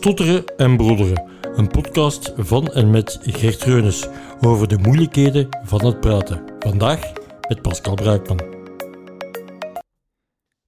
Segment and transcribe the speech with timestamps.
[0.03, 4.09] Stotteren en Brodderen, een podcast van en met Gert Reunis
[4.41, 6.43] over de moeilijkheden van het praten.
[6.59, 7.13] Vandaag
[7.49, 8.41] met Pascal Bruikman.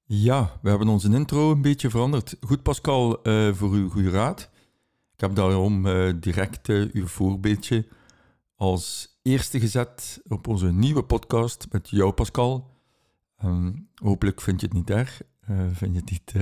[0.04, 2.36] Ja, we hebben onze intro een beetje veranderd.
[2.40, 4.50] Goed, Pascal, eh, voor uw goede raad.
[5.14, 7.86] Ik heb daarom eh, direct uh, uw voorbeeldje
[8.56, 12.70] als eerste gezet op onze nieuwe podcast met jou, Pascal.
[13.38, 15.22] Ehm, hopelijk vind je het niet erg.
[15.72, 16.32] vind je het niet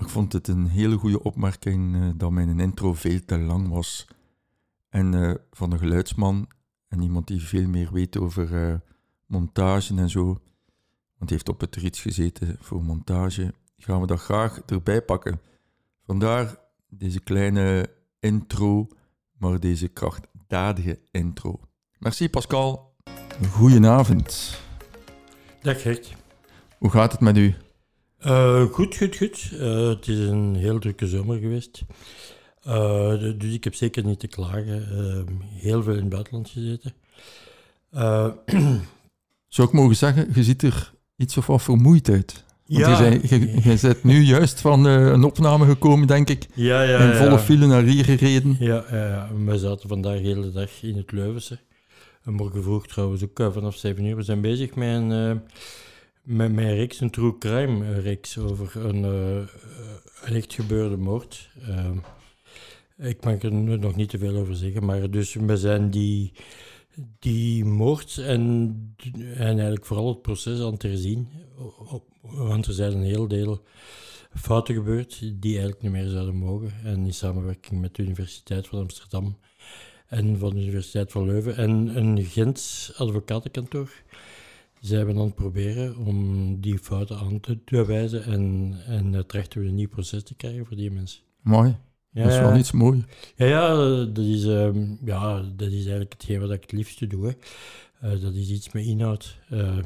[0.00, 4.06] ik vond het een hele goede opmerking uh, dat mijn intro veel te lang was.
[4.88, 6.48] En uh, van een geluidsman
[6.88, 8.74] en iemand die veel meer weet over uh,
[9.26, 10.38] montage en zo, want
[11.18, 15.40] hij heeft op het iets gezeten voor montage, gaan we dat graag erbij pakken.
[16.02, 16.56] Vandaar
[16.88, 18.88] deze kleine intro,
[19.38, 21.60] maar deze krachtdadige intro.
[21.98, 22.94] Merci Pascal.
[23.50, 24.60] Goedenavond.
[25.62, 26.16] Dag Gert.
[26.78, 27.54] Hoe gaat het met u?
[28.26, 29.50] Uh, goed, goed, goed.
[29.52, 31.82] Uh, het is een heel drukke zomer geweest.
[32.66, 34.86] Uh, dus ik heb zeker niet te klagen.
[35.54, 36.92] heel veel in het buitenland gezeten.
[39.48, 42.44] Zou ik mogen zeggen, je ziet er iets of wat vermoeid uit?
[42.66, 43.04] Want ja.
[43.04, 46.46] je, je, bent nu juist van een opname gekomen, denk ik.
[46.54, 48.56] Ja, ja, in volle file naar hier gereden.
[48.58, 51.58] Ja, ja, we zaten vandaag de hele dag in het Leuvense.
[52.24, 54.16] En morgen vroeg trouwens ook vanaf 7 uur.
[54.16, 55.42] We zijn bezig met een
[56.28, 61.50] met mijn reeks, een true crime reeks over een, een echt gebeurde moord.
[61.68, 61.90] Uh,
[63.08, 66.32] ik mag er nog niet te veel over zeggen, maar dus we zijn die,
[67.18, 68.94] die moord en,
[69.34, 71.28] en eigenlijk vooral het proces aan het herzien.
[72.20, 73.62] Want er zijn een heel deel
[74.34, 76.72] fouten gebeurd die eigenlijk niet meer zouden mogen.
[76.84, 79.38] En in samenwerking met de Universiteit van Amsterdam
[80.06, 83.90] en van de Universiteit van Leuven en een Gents advocatenkantoor
[84.80, 89.74] ze hebben aan het proberen om die fouten aan te, wijzen en, en terecht een
[89.74, 91.20] nieuw proces te krijgen voor die mensen.
[91.42, 91.76] Mooi.
[92.10, 93.02] Ja, dat is wel iets moois.
[93.36, 93.74] Ja, ja,
[94.04, 94.68] dat is, uh,
[95.04, 97.36] ja, dat is eigenlijk hetgeen wat ik het liefste doe.
[98.04, 99.38] Uh, dat is iets met inhoud.
[99.52, 99.78] Uh,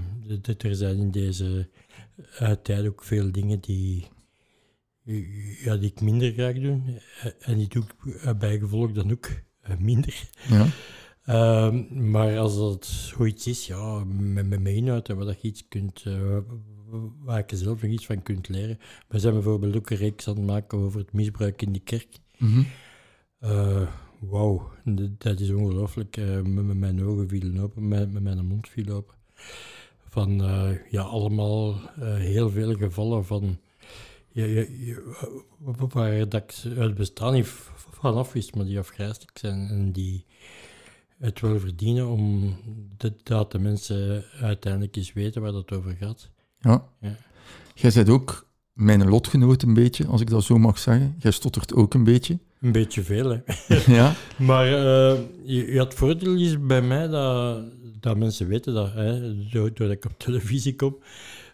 [0.59, 1.69] er zijn in deze
[2.41, 4.09] uh, tijd ook veel dingen die,
[5.65, 6.81] ja, die ik minder graag doe.
[7.41, 9.31] en die doe ik bijgevolg dan ook
[9.79, 10.29] minder.
[10.49, 10.67] Ja.
[11.25, 15.69] Ehm, maar als dat zoiets is, ja, met, met mijn inhoud en wat je iets
[15.69, 16.39] kunt, uh,
[17.25, 18.79] waar je zelf nog iets van kunt leren.
[19.09, 22.09] We zijn bijvoorbeeld ook een reeks aan het maken over het misbruik in de kerk.
[22.39, 22.67] Mm
[24.19, 24.71] Wauw,
[25.19, 26.17] dat is ongelooflijk.
[26.17, 29.15] Uh, met, mijn ogen vielen open, met, met mijn mond viel open.
[30.09, 30.37] Van
[30.91, 33.59] ja, allemaal heel veel gevallen van.
[34.29, 34.99] Ja, ja, ja,
[35.89, 37.47] waar dat ik het bestaan niet
[37.91, 40.25] vanaf wist, maar die afgrijzelijk zijn en die
[41.23, 42.55] het wel verdienen om
[43.23, 46.31] dat de mensen uiteindelijk eens weten waar dat over gaat.
[46.59, 46.85] Ja.
[47.01, 47.17] ja.
[47.75, 51.15] Jij bent ook mijn lotgenoot een beetje, als ik dat zo mag zeggen.
[51.19, 52.39] Jij stottert ook een beetje.
[52.61, 53.39] Een beetje veel, hè.
[53.99, 54.15] ja.
[54.39, 57.63] Maar uh, je, het voordeel is bij mij dat,
[58.01, 60.97] dat mensen weten dat, hè, doordat ik op televisie kom,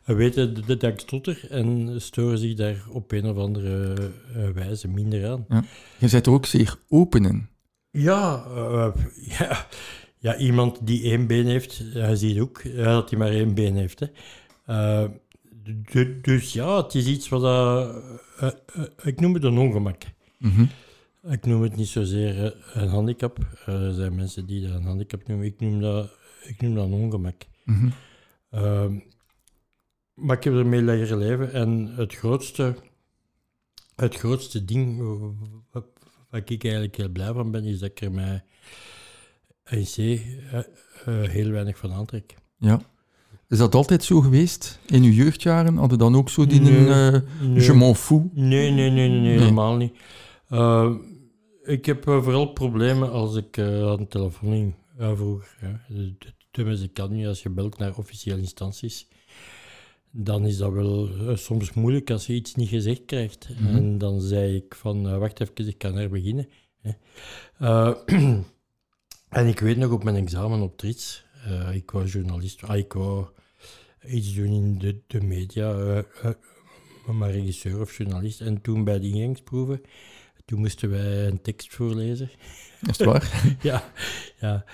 [0.04, 3.94] weten dat ik stotter en storen zich daar op een of andere
[4.36, 5.44] uh, wijze minder aan.
[5.48, 5.64] Ja.
[5.98, 7.48] Je bent er ook zeer open in.
[7.91, 8.88] Ja, uh,
[9.38, 9.66] ja,
[10.19, 14.00] ja, iemand die één been heeft, hij ziet ook dat hij maar één been heeft.
[14.00, 14.06] Hè.
[14.69, 15.10] Uh,
[16.22, 17.43] dus ja, het is iets wat...
[17.43, 18.50] Uh,
[19.03, 20.03] ik noem het een ongemak.
[20.38, 20.71] Mm -hmm.
[21.32, 23.38] Ik noem het niet zozeer een handicap.
[23.66, 25.47] Er zijn mensen die dat een handicap noemen.
[25.47, 26.10] Ik noem dat,
[26.43, 27.43] ik noem dat een ongemak.
[27.65, 27.93] Mm
[28.50, 29.03] -hmm.
[30.15, 31.53] maar ik heb ermee leren leven.
[31.53, 32.77] En het grootste,
[33.97, 35.00] het grootste ding
[36.30, 38.42] waar ik eigenlijk heel blij van ben, is dat ik er mij
[39.65, 40.19] ANC uh,
[40.53, 42.34] uh, heel weinig van aantrek.
[42.59, 42.80] Ja.
[43.48, 44.78] Is dat altijd zo geweest?
[44.86, 47.65] In uw jeugdjaren hadden dan ook zo die nee, uh, nee.
[47.65, 48.22] je m'en fous?
[48.33, 49.92] Nee, nee, nee, nee, nee, helemaal niet.
[51.63, 55.86] Ik heb vooral problemen als ik aan de telefoon vroeger.
[56.51, 59.09] Tenminste, ik kan niet als je belt naar officiële instanties
[60.10, 63.49] dan is dat wel uh, soms moeilijk als je iets niet gezegd krijgt.
[63.49, 63.77] Mm -hmm.
[63.77, 66.49] En dan zei ik van, uh, wacht even, ik kan er beginnen.
[67.60, 67.95] Uh,
[69.28, 71.27] en ik weet nog op mijn examen op Trits,
[71.72, 73.27] ik was journalist, ah, ik wou
[74.07, 75.72] iets doen in de, de media,
[77.07, 78.41] maar regisseur of journalist.
[78.41, 79.81] En toen bij de ingangsproeven,
[80.45, 82.31] toen moesten wij een tekst voorlezen.
[82.81, 83.45] Is het waar?
[83.63, 83.93] ja,
[84.41, 84.65] ja.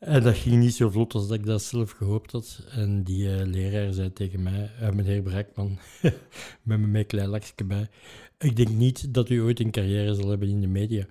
[0.00, 2.66] En dat ging niet zo vlot als dat ik dat zelf gehoopt had.
[2.70, 5.78] En die eh, leraar zei tegen mij, uh, meneer Brakman,
[6.62, 7.88] met mijn klein lakje bij,
[8.38, 11.06] ik denk niet dat u ooit een carrière zal hebben in de media.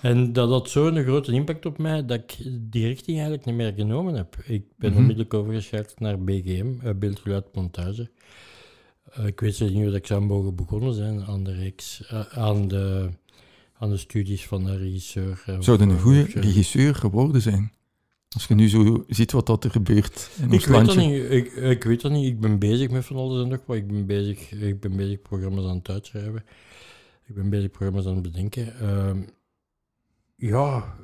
[0.00, 3.72] En dat had zo'n grote impact op mij dat ik die richting eigenlijk niet meer
[3.76, 4.36] genomen heb.
[4.46, 4.98] Ik ben Mhm.
[4.98, 8.10] onmiddellijk overgeschakeld naar BGM, uh, beeldgeluid montage.
[9.26, 13.08] Ik weet niet hoe ik zou mogen begonnen zijn aan de reeks, aan, de,
[13.78, 15.42] aan de studies van een regisseur.
[15.60, 17.72] Zou je een goede regisseur geworden zijn?
[18.34, 21.12] Als je nu zo ziet wat dat er gebeurt in ons Ik weet, dat landje.
[21.12, 22.26] niet, ik, ik weet dat niet.
[22.26, 23.76] Ik ben bezig met van alles en nog wat.
[23.76, 26.44] Ik ben bezig, ik ben bezig programma's aan het uitschrijven.
[27.26, 28.78] Ik ben bezig programma's aan het bedenken.
[28.80, 29.18] Ehm,
[30.36, 30.94] ja,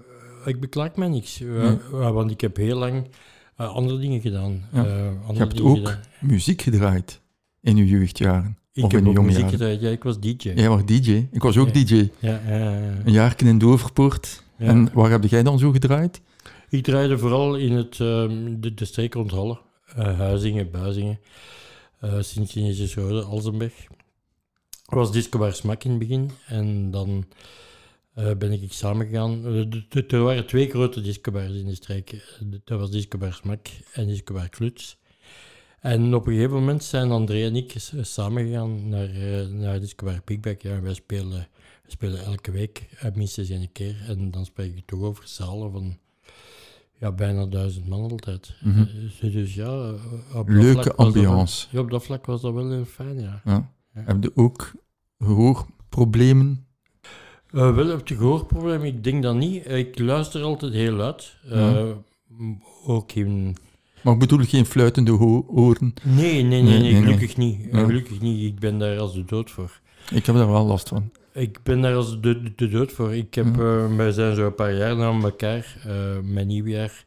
[0.44, 1.41] eh, ik beklaag mij niks.
[1.41, 1.79] Eh, Nee.
[1.93, 3.06] eh, want ik heb heel lang
[3.56, 4.65] andere dingen gedaan.
[4.73, 4.85] Ja.
[4.85, 6.00] Eh, Je andere hebt ook gedaan.
[6.21, 7.21] muziek gedraaid
[7.61, 8.59] in je jeugdjaren.
[8.73, 9.81] Ik of heb in je ook jonge muziek gedraaid.
[9.81, 10.53] Ja, ik was DJ.
[10.55, 11.26] Jij was DJ.
[11.31, 11.73] Ik was ook Ja.
[11.85, 12.09] DJ.
[12.19, 12.41] Ja.
[13.05, 14.43] Een jaar in Doverpoort.
[14.56, 16.21] En waar heb jij dan zo gedraaid?
[16.71, 19.59] Ik draaide vooral in het, ehm, de, de streek rond Halle.
[19.95, 21.21] Eh, Huizingen, Buizingen,
[22.05, 23.85] uh, Sint-Genesische Schode, Alzenberg.
[24.87, 27.27] Er was Discobar Smak in het begin en dan
[28.15, 29.47] eh, ben ik samengegaan.
[29.47, 32.13] Eh, er waren twee grote discobars in de streek.
[32.13, 32.21] Eh,
[32.65, 33.07] Dat was
[33.37, 34.99] Smak en Discobar Kluts.
[35.81, 40.63] En op een gegeven moment zijn André en ik samengegaan naar, eh naar Discobar Pickback.
[40.63, 41.49] Ja, wij spelen,
[41.87, 43.97] spelen elke week eh, minstens één keer.
[44.07, 45.99] En dan spreek ik toch over zalen van
[47.00, 48.55] ja, bijna duizend man altijd.
[48.61, 48.81] Mhm.
[49.20, 49.64] Eh, dus- ja,
[50.32, 51.67] eh, op Leuke wel- ambiance.
[51.70, 53.41] ja, op dat vlak was dat wel heel fijn, ja.
[53.44, 53.73] Ja.
[53.94, 54.02] Ja.
[54.05, 54.73] Heb je ook
[55.19, 56.64] gehoorproblemen?
[57.50, 58.82] Eh, wel, heb je gehoorprobleem?
[58.85, 59.69] Ik denk dat niet.
[59.69, 61.37] Ik luister altijd heel luid.
[62.87, 63.56] Ook in...
[64.02, 65.12] Maar ik bedoel geen fluitende
[65.49, 65.94] oren.
[66.05, 67.58] Nee, nee, nee, Nee, nee, nee, gelukkig niet.
[67.70, 68.43] Gelukkig niet.
[68.52, 69.81] Ik ben daar als de dood voor.
[70.12, 71.11] Ik heb daar wel last van.
[71.32, 73.15] Ik ben daar als de, de dood voor.
[73.15, 73.53] Ik heb, Ja.
[73.85, 77.05] eh, wij zijn zo een paar jaar na elkaar, eh mijn nieuwjaar,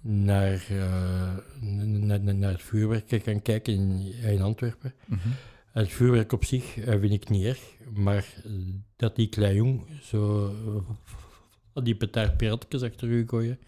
[0.00, 4.94] naar, eh, naar, naar- naar het vuurwerk gaan kijken in, in Antwerpen.
[5.04, 5.28] Mhm.
[5.72, 7.60] Het vuurwerk op zich vind ik niet erg,
[7.94, 8.24] maar
[8.96, 10.52] dat die klein jong zo
[11.74, 13.58] die petaard piratjes achter u gooien,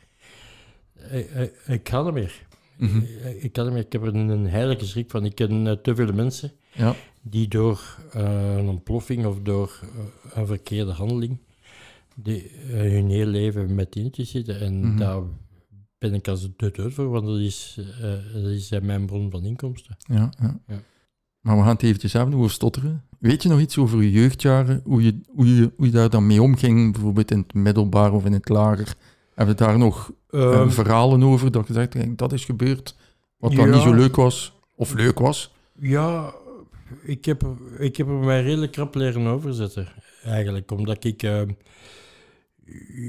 [1.67, 2.47] ik kan er meer.
[2.77, 3.01] Mhm.
[3.23, 3.81] Eh, Ik kan er meer.
[3.85, 5.25] Ik heb er een, een heilige schrik van.
[5.25, 6.95] Ik ken te veel mensen Ja.
[7.31, 11.39] Die door eh, een ontploffing of door eh, een verkeerde handeling
[12.17, 14.61] die, eh, hun hele leven met tientjes zitten.
[14.61, 14.97] En Mhm.
[14.99, 15.21] daar
[15.99, 17.79] ben ik als de dood voor, want dat is,
[18.33, 19.97] dat is mijn bron van inkomsten.
[19.99, 20.61] Ja, ja.
[20.67, 20.81] Ja.
[21.41, 23.03] Maar we gaan het eventjes hebben over stotteren.
[23.19, 24.81] Weet je nog iets over je jeugdjaren?
[24.85, 28.25] Hoe je, hoe je, hoe je daar dan mee omging, bijvoorbeeld in het middelbaar of
[28.25, 28.95] in het lager?
[29.35, 32.97] Hebben we daar nog eh, Ehm, verhalen over dat je zegt, dat is gebeurd,
[33.37, 33.75] wat dan Ja.
[33.75, 34.53] niet zo leuk was?
[34.75, 35.53] Of leuk was?
[35.81, 36.35] Ja,
[37.03, 37.43] ik heb,
[37.79, 39.89] ik heb er mij redelijk krap leren overzetten,
[40.23, 40.71] eigenlijk.
[40.71, 41.23] Omdat ik...
[41.23, 41.43] eh,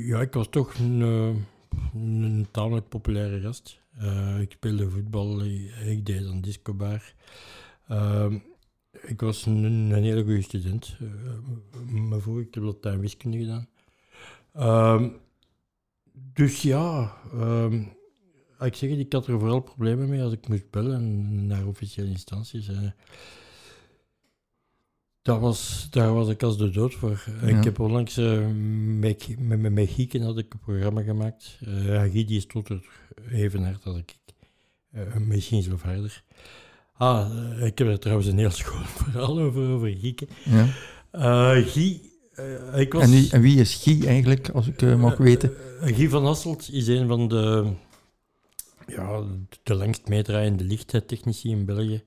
[0.08, 1.36] ja, ik was toch een, eh,
[1.94, 3.80] een tamelijk populaire gast.
[3.98, 5.44] Eh, ik speelde voetbal,
[5.86, 7.14] ik, deed aan discobar.
[7.88, 8.38] Ehm,
[9.02, 10.98] ik was een, een hele goede student.
[11.86, 13.68] Maar voor ik heb Latijn wiskunde gedaan.
[14.54, 15.10] Ehm,
[16.34, 17.84] dus ja, ehm,
[18.60, 22.70] ik zeg ik had er vooral problemen mee als ik moest bellen naar officiële instanties.
[25.22, 27.24] Dat was, daar was ik als de dood voor.
[27.42, 27.48] Ja.
[27.48, 28.48] Ik heb onlangs eh,
[29.00, 31.60] met, met, met, Gieken had ik een programma gemaakt.
[32.14, 32.82] Uh, stond er
[33.32, 34.16] even hard als ik.
[34.92, 36.24] Eh, misschien zelfs harder.
[36.94, 37.30] Ah,
[37.62, 40.28] ik heb er trouwens een heel schoon verhaal over, over Gieken.
[40.46, 41.62] Ja.
[41.62, 42.02] Guy,
[42.76, 43.04] ik was...
[43.04, 45.54] En, wie, en wie is Guy eigenlijk, als ik mag weten?
[45.82, 47.72] Guy van Hasselt is een van de,
[48.88, 49.24] ja,
[49.64, 52.04] de langst meedraaiende lichttechnici in België.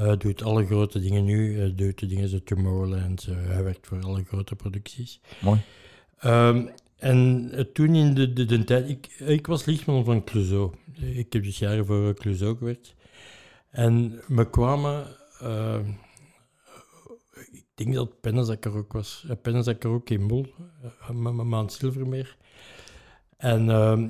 [0.00, 3.86] Uh, doet alle grote dingen nu, uh, doet de dingen zo Tomorrowland, uh, hij werkt
[3.86, 5.20] voor alle grote producties.
[5.40, 5.60] Mooi.
[6.24, 10.72] Um, en toen in de, de, de tijd, ik, ik was lichtman van Clouseau.
[10.94, 12.94] Ik heb dus jaren voor Clouseau gewerkt.
[13.70, 15.06] En we kwamen,
[15.42, 15.78] uh,
[17.52, 20.46] ik denk dat Pennenzak er ook was, Pennenzak er ook in Bol,
[21.10, 22.36] uh, maand Silvermeer.
[23.36, 24.08] En uh,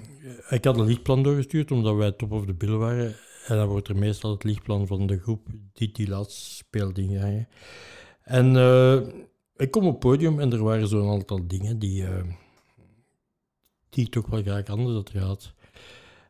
[0.51, 3.15] ik had een lichtplan doorgestuurd, omdat wij top of the bill waren.
[3.47, 7.49] En dan wordt er meestal het lichtplan van de groep die die laatste speelt ingangen.
[8.23, 9.01] En uh,
[9.57, 12.23] ik kom op het podium en er waren zo'n aantal dingen die, uh,
[13.89, 15.55] die ik toch wel graag anders had gehad.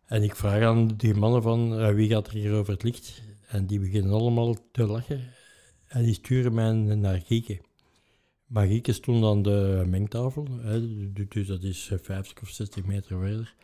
[0.06, 3.22] En ik vraag aan die mannen van, uh, wie gaat er hier over het licht?
[3.46, 5.20] En die beginnen allemaal te lachen.
[5.86, 7.60] En die sturen mij naar Gieke.
[8.46, 13.54] Maar Gieke stond aan de mengtafel, hè, dus dat is 50 of 60 meter verder.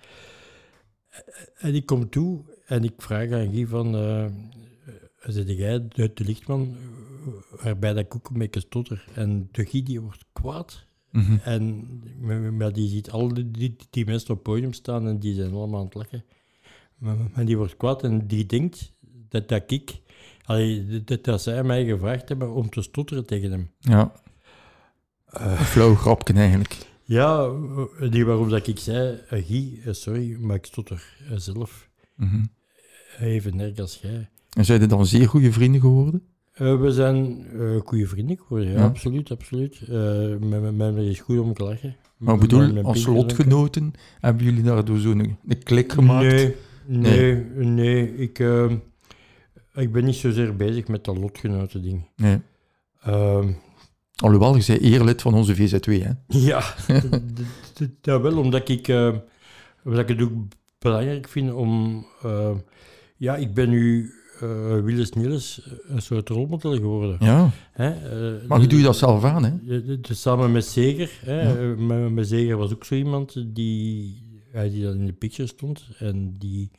[1.55, 4.25] En ik kom toe en ik vraag aan Guy van, uh,
[5.27, 6.77] zit jij de, de lichtman,
[7.63, 9.05] waarbij dat ik ook een beetje stotter.
[9.15, 11.37] En de Guy die wordt kwaad Mhm.
[11.45, 11.89] En
[12.57, 15.53] maar, die ziet al die, die, die mensen op het podium staan en die zijn
[15.53, 16.25] allemaal aan het lachen.
[16.99, 18.93] Maar, maar die wordt kwaad en die denkt
[19.29, 20.01] dat, dat ik,
[20.45, 23.71] allee, dat, dat zij mij gevraagd hebben om te stotteren tegen hem.
[23.79, 24.13] Ja,
[25.27, 26.77] Eh, een flauw grapje eigenlijk.
[27.05, 27.45] ja,
[28.01, 31.91] eh, die waarom dat ik zei, eh, Guy, eh, sorry, maar ik stotter eh, zelf
[32.17, 32.45] Mhm.
[33.21, 34.29] Even erg als jij.
[34.53, 36.23] En zijn er dan zeer goede vrienden geworden?
[36.53, 38.85] Eh, we zijn eh goede vrienden geworden, ja, Ja.
[38.85, 39.81] absoluut, absoluut.
[39.89, 41.97] Eh met, met is goed om te lachen.
[42.17, 46.25] Maar bedoel, als lotgenoten hebben jullie daardoor zo'n een klik gemaakt?
[46.27, 46.55] Nee,
[46.87, 48.17] nee, nee.
[48.17, 48.39] Ik,
[49.75, 52.09] ik ben niet zozeer bezig met dat lotgenoten ding.
[52.17, 52.39] Nee.
[53.03, 53.53] Ehm,
[54.17, 56.11] Alhoewel, je bent eerlid van onze VZW, hè?
[56.51, 56.63] ja,
[58.01, 58.89] dat wel, omdat ik,
[59.85, 60.33] omdat ik het ook
[60.79, 62.05] belangrijk vind om...
[63.23, 67.17] ja, ik ben nu eh Willis Niels een soort rolmodel geworden.
[67.21, 67.91] Ja, Hè?
[67.91, 69.53] eh, maar je doet dat zelf aan, hè?
[70.03, 71.11] Samen met Zeger.
[71.25, 71.43] Hè.
[71.43, 71.57] Ja.
[71.57, 74.23] Eh, Met, met Zeger was ook zo iemand die,
[74.71, 75.89] die dan in de picture stond.
[75.99, 76.71] En die,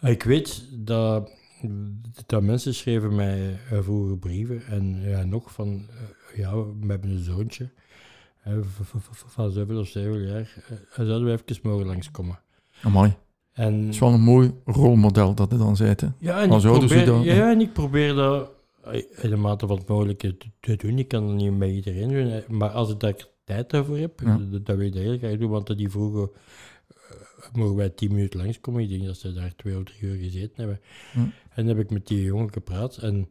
[0.00, 1.30] ik weet dat,
[2.26, 4.66] dat mensen schreven mij vroeger brieven.
[4.66, 5.86] En ja, nog van,
[6.34, 7.70] ja, we hebben een zoontje.
[9.26, 10.54] van zoveel of zoveel jaar.
[10.96, 12.38] zouden we even mogen langskomen.
[12.82, 13.16] Amai.
[13.58, 16.08] En, Het is wel een mooi rolmodel dat je dan hè?
[16.18, 18.50] ja, en ik probeer, dat- ja, en ik probeer dat
[18.84, 20.98] eh, in de mate van het mogelijke te, doen.
[20.98, 24.20] Ik kan dat niet met iedereen doen, eh, maar als ik daar tijd daarvoor heb,
[24.20, 24.38] Ja.
[24.50, 26.30] dat, dat wil ik heel graag doen, want die vroegen,
[26.88, 28.82] eh, mogen wij tien minuten langskomen?
[28.82, 30.80] Ik denk dat ze daar twee of drie uur gezeten hebben.
[31.14, 33.28] En dan heb ik met die jongen gepraat en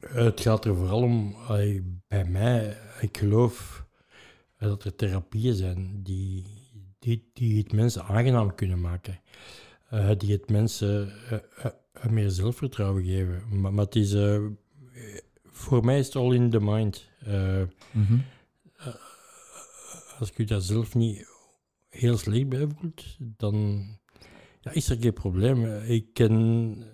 [0.00, 1.34] het gaat er vooral om,
[2.08, 3.86] bij mij, ik geloof
[4.58, 6.44] dat er therapieën zijn die,
[7.08, 9.20] die, die het mensen aangenaam kunnen maken.
[9.88, 13.60] Eh, die het mensen eh, eh, meer zelfvertrouwen geven.
[13.60, 14.16] Maar, maar het is,
[15.44, 17.08] voor mij is het all in the mind.
[17.90, 18.18] Mhm.
[20.18, 21.26] als je dat zelf niet
[21.88, 23.86] heel slecht bij voelt, dan
[24.60, 25.64] ja, is er geen probleem.
[25.82, 26.84] Ik ken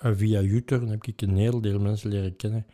[0.00, 2.66] via U-turn heb ik een heel deel mensen leren kennen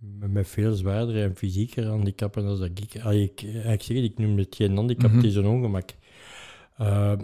[0.00, 3.00] met, veel zwaardere en fysiekere handicappen dan dat ik.
[3.02, 5.16] Ah, ik, ik zeg ik noem het geen handicap, Mhm.
[5.16, 5.90] het is een ongemak.
[6.76, 7.18] Eh,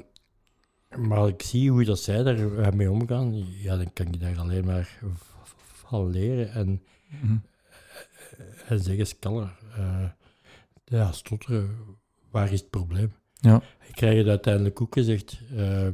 [0.99, 4.99] maar ik zie hoe dat zij daarmee omgaan, ja, dan kan ik daar alleen maar
[5.56, 6.52] van leren.
[6.52, 6.83] En
[7.23, 7.37] Mhm.
[8.68, 10.09] en zeg eens, Kalle, eh,
[10.85, 11.71] ja, stotteren,
[12.30, 13.12] waar is het probleem?
[13.40, 13.62] Ja.
[13.88, 15.40] Ik krijg het uiteindelijk ook gezegd.
[15.56, 15.88] eh,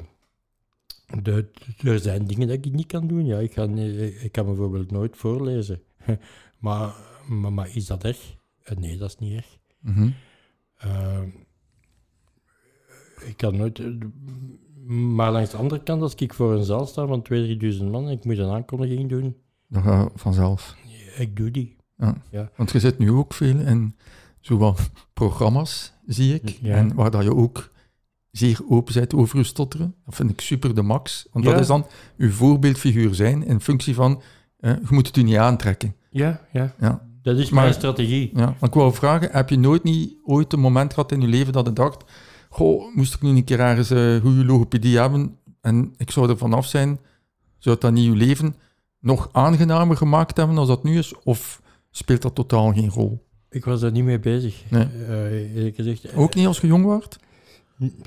[1.22, 1.48] de,
[1.84, 3.26] er zijn dingen dat ik niet kan doen.
[3.26, 5.82] Ja, ik, kan, ik kan bijvoorbeeld nooit voorlezen.
[6.62, 6.95] maar,
[7.28, 8.37] maar, maar is dat erg?
[8.62, 9.59] Eh, nee, dat is niet erg.
[9.81, 10.09] Mhm.
[10.76, 11.23] Eh,
[13.26, 13.78] ik kan nooit...
[13.78, 13.87] eh,
[14.87, 18.04] maar langs de andere kant, als ik voor een zaal sta van 2.000, 3.000 man
[18.07, 19.37] en ik moet een aankondiging doen,
[19.69, 20.76] Dat gaat vanzelf.
[21.16, 21.76] ik doe die.
[22.57, 23.97] Want je zit nu ook veel in
[24.40, 24.76] zowel
[25.12, 26.76] programma's, zie ik, Ja.
[26.76, 27.71] en waar dat je ook
[28.31, 29.95] zeer open bent over je stotteren.
[30.04, 31.26] Dat vind ik super de max.
[31.33, 31.50] Want Ja.
[31.50, 34.23] dat is dan uw voorbeeldfiguur zijn in functie van,
[34.59, 35.97] eh, je moet het u niet aantrekken.
[36.12, 36.75] Ja, ja.
[36.81, 37.02] Ja.
[37.23, 38.31] Dat is Maar- mijn strategie.
[38.35, 41.26] Ja, maar ik wou vragen, heb je nooit niet ooit een moment gehad in je
[41.26, 42.04] leven dat je dacht,
[42.49, 46.37] goh, moest ik nu een keer ergens een goede logopedie hebben en ik zou er
[46.38, 46.99] vanaf zijn,
[47.59, 48.54] zou dat niet je leven
[49.00, 51.14] nog aangenamer gemaakt hebben als dat nu is?
[51.25, 53.26] Of speelt dat totaal geen rol?
[53.50, 54.62] Ik was daar niet mee bezig.
[54.71, 54.85] Nee.
[54.85, 56.14] Eh, gezegd.
[56.14, 57.09] Ook niet als je jong was?
[57.85, 58.02] n-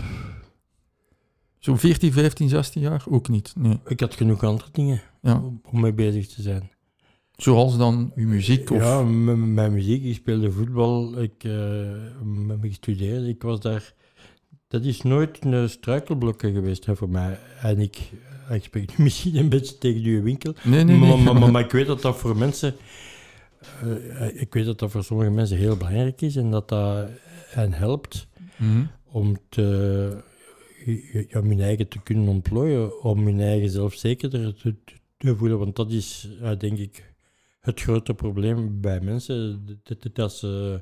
[1.59, 3.03] Zo 14, 15, 16 jaar?
[3.09, 3.79] Ook niet, nee.
[3.85, 5.41] Ik had genoeg andere dingen Ja.
[5.71, 6.69] om mee bezig te zijn.
[7.37, 8.81] Zoals dan uw muziek of...
[8.81, 10.03] Ja, mijn muziek.
[10.03, 11.21] Ik speelde voetbal.
[11.21, 11.51] Ik eh,
[12.47, 13.27] heb gestudeerd.
[13.27, 13.93] Ik was daar...
[14.67, 17.39] Dat is nooit een struikelblokken geweest hè, voor mij.
[17.61, 17.97] En ik,
[18.49, 20.53] ik spreek misschien een beetje tegen uw winkel.
[20.63, 21.17] Nee, nee, nee.
[21.17, 22.75] Maar, maar, ik weet dat dat voor mensen...
[23.81, 26.35] eh, ik weet dat dat voor sommige mensen heel belangrijk is.
[26.35, 27.09] En dat dat
[27.49, 28.27] hen helpt
[28.57, 28.85] Mhm.
[29.11, 29.63] om te,
[31.29, 35.59] ja, om hun eigen te kunnen ontplooien, om hun eigen zelfzekerder te, te, te voelen.
[35.59, 37.13] Want dat is, ja, denk ik,
[37.65, 39.65] het grote probleem bij mensen.
[40.13, 40.81] Dat, ze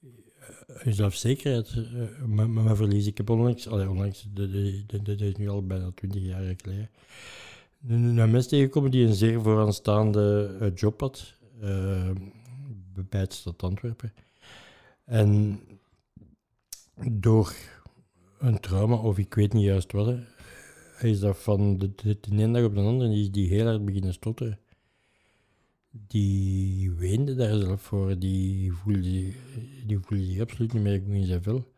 [0.00, 3.10] eh, hun zelfzekerheid eh, maar, verliezen.
[3.10, 6.90] Ik heb onlangs, allee, onlangs dat, is nu al bijna twintig jaar geleden,
[7.88, 11.34] een, mens tegengekomen die een zeer vooraanstaande eh, job had
[13.08, 14.12] bij het stad Antwerpen.
[15.04, 15.60] En
[17.10, 17.54] door
[18.38, 20.16] een trauma, of ik weet niet juist wat,
[21.00, 23.84] is dat van de, de, de ene dag op de andere is die heel hard
[23.84, 24.58] beginnen stotteren.
[25.94, 29.32] Die weende daar zelf voor, die voelde,
[29.86, 31.72] die voelde zich absoluut niet meer goed in zijn vel.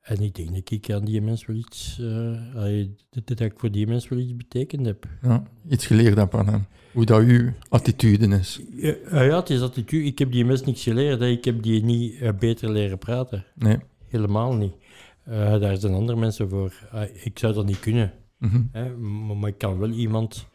[0.00, 3.52] En ik denk dat ik aan die mens wel iets, eh, allee, dat, dat ik
[3.56, 5.08] voor die mens wel iets betekend heb.
[5.22, 6.66] Ja, iets geleerd heb aan hem.
[6.92, 8.60] Hoe dat uw attitude is.
[8.76, 10.04] Ja, ah ja, het is attitude.
[10.04, 11.20] Ik heb die mens niks geleerd.
[11.20, 11.26] Hè.
[11.26, 13.44] Ik heb die niet eh, beter leren praten.
[13.54, 13.78] Nee.
[14.08, 14.74] Helemaal niet.
[15.24, 16.88] Eh, daar zijn andere mensen voor.
[16.90, 18.12] Ah, ik zou dat niet kunnen.
[18.38, 18.62] Mhm.
[18.72, 18.96] Hè.
[18.96, 20.48] Maar, maar ik kan wel iemand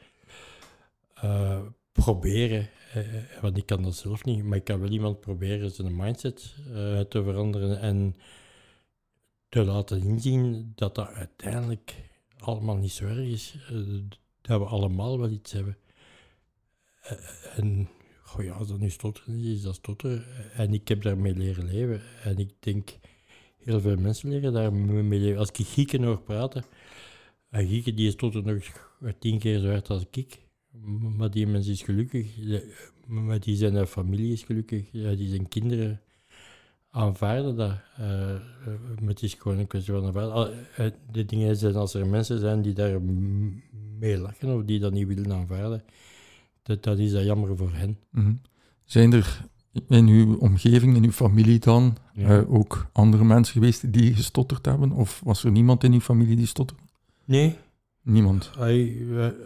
[1.13, 1.59] eh,
[1.91, 2.69] proberen.
[2.93, 4.43] eh, want ik kan dat zelf niet.
[4.43, 7.79] Maar ik kan wel iemand proberen zijn mindset eh, te veranderen.
[7.79, 8.15] En
[9.49, 11.95] te laten inzien dat dat uiteindelijk
[12.37, 13.55] allemaal niet zo erg is.
[13.69, 13.77] Eh,
[14.41, 15.77] dat we allemaal wel iets hebben.
[17.55, 17.89] En
[18.23, 20.25] goh, ja, als dat nu stotteren is, is dat stotteren.
[20.53, 22.01] En ik heb daarmee leren leven.
[22.23, 22.97] En ik denk,
[23.57, 25.39] heel veel mensen leren daarmee leven.
[25.39, 26.63] Als ik Gieken hoor praten,
[27.49, 28.63] en Gieken die stottert nog
[29.19, 30.39] tien keer zo hard als ik.
[31.17, 32.27] Maar die mens is gelukkig.
[33.07, 34.87] Maar die zijn eh, familie is gelukkig.
[34.91, 36.01] Ja, die zijn kinderen
[36.89, 37.73] aanvaarden dat.
[37.97, 38.39] Eh, eh,
[38.99, 40.53] maar het is gewoon een kwestie van aanvaarden.
[40.75, 43.01] Eh, De dingen zijn als er mensen zijn die daar
[43.99, 45.83] mee lachen of die dat niet willen aanvaarden,
[46.63, 47.97] dat, dat is dat jammer voor hen.
[48.09, 48.33] Mhm.
[48.85, 49.45] Zijn er
[49.87, 52.27] in uw omgeving, in uw familie dan, Ja.
[52.39, 54.91] eh, ook andere mensen geweest die gestotterd hebben?
[54.91, 56.83] Of was er niemand in uw familie die stotterde?
[57.25, 57.55] Nee,
[58.01, 58.51] Niemand.
[58.57, 58.97] hij,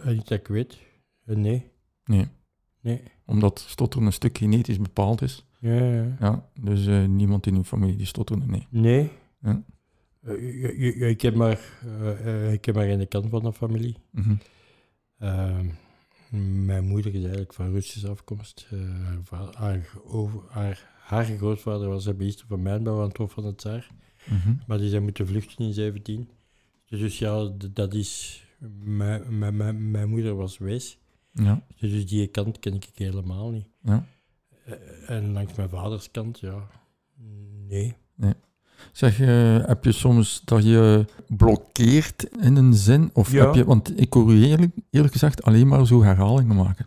[0.04, 0.78] eh, dat ik weet.
[1.26, 1.70] Eh, nee,
[2.04, 2.28] Nee.
[2.80, 3.02] nee.
[3.24, 5.46] Omdat stotteren een stuk genetisch bepaald is.
[5.60, 6.16] Ja, ja.
[6.20, 8.66] Ja, dus eh, niemand in uw familie die stotterde, nee.
[8.70, 9.10] Nee.
[9.40, 9.62] Ja.
[10.22, 11.60] Eh, ik, heb maar,
[12.24, 13.96] eh, ik heb maar aan de kant van de familie.
[14.10, 14.34] Mhm.
[15.18, 15.66] Ehm,
[16.64, 18.68] mijn moeder is eigenlijk van Russische afkomst.
[19.30, 23.44] Haar, haar, over, haar, haar grootvader was een minister van Mijnbouw aan het Hof van
[23.44, 23.90] het Tsaar.
[24.24, 24.54] Mhm.
[24.66, 26.30] Maar die zijn moeten vluchten in 17.
[26.86, 28.40] Dus ja, dat is...
[28.84, 30.98] Mijn, mijn, mijn, mijn moeder was wees.
[31.44, 33.66] Ja, Dus die kant ken ik helemaal niet.
[33.82, 34.06] ja.
[34.66, 34.74] Eh,
[35.16, 36.66] En langs mijn vaders kant, ja...
[37.68, 37.94] Nee.
[38.92, 43.10] Zeg, eh, heb je soms dat je blokkeert in een zin?
[43.12, 43.44] Of Ja.
[43.44, 46.86] heb je, want ik hoor u eerlijk, eerlijk gezegd alleen maar zo herhalingen maken.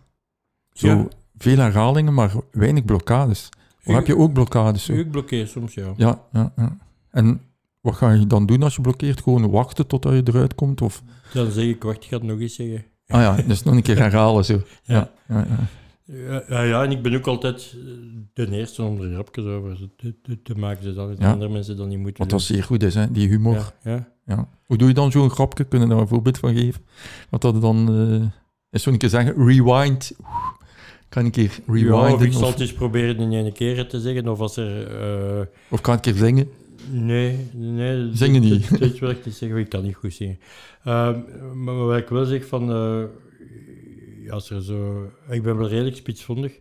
[0.74, 1.08] Zo Ja.
[1.38, 3.50] veel herhalingen, maar weinig blokkades.
[3.86, 4.84] Of heb je ook blokkades?
[4.86, 4.94] Zo?
[4.94, 5.94] Ik blokkeer soms, ja.
[5.98, 6.78] Ja, ja, ja.
[7.12, 7.42] En
[7.82, 9.22] wat ga je dan doen als je blokkeert?
[9.22, 10.82] Gewoon wachten totdat je eruit komt?
[10.82, 11.04] Of...
[11.34, 12.86] Dan zeg ik, wacht, ik ga het nog eens zeggen.
[13.10, 14.62] Ah ja, dus nog een keer herhalen zo.
[14.84, 15.68] Ja, ja, ja.
[16.50, 17.82] Ja, ja, en ik ben ook altijd eh,
[18.34, 21.32] de eerste om er grapjes over te, te, te maken, zodat Ja.
[21.32, 23.12] andere mensen dan niet moeten Wat dat zeer goed is, hè?
[23.12, 23.74] die humor.
[23.84, 24.48] Ja.
[24.66, 25.64] Hoe doe je dan zo'n grapje?
[25.64, 26.82] Kunnen we daar een voorbeeld van geven?
[27.30, 27.90] Wat dat dan
[28.22, 28.28] eh,
[28.70, 30.12] is zo een keer zeggen, rewind.
[31.10, 32.14] Kan ik een keer Ja, rewinden?
[32.14, 34.88] of ik zal het eens proberen in één keer te zeggen, of als er...
[35.40, 36.50] eh, of kan ik keer zingen?
[36.92, 38.10] Nee, nee.
[38.14, 38.80] Zingen niet.
[38.80, 40.40] Dit wil ik niet zeggen, ik kan niet goed zingen.
[40.84, 41.20] Ehm,
[41.64, 42.66] maar wat ik wel zeg van...
[44.24, 45.12] ja, als er zo...
[45.30, 46.60] Ik ben wel redelijk spitsvondig.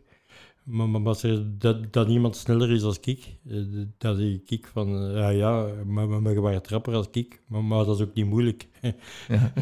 [0.68, 3.56] Maar, maar als er dat, dat iemand sneller is als ik, eh,
[3.98, 5.14] dan zeg ik van...
[5.14, 7.40] eh, ja, ja, maar, maar, maar je trapper als ik.
[7.46, 8.66] Maar, maar dat is ook niet moeilijk.
[9.28, 9.52] Ja.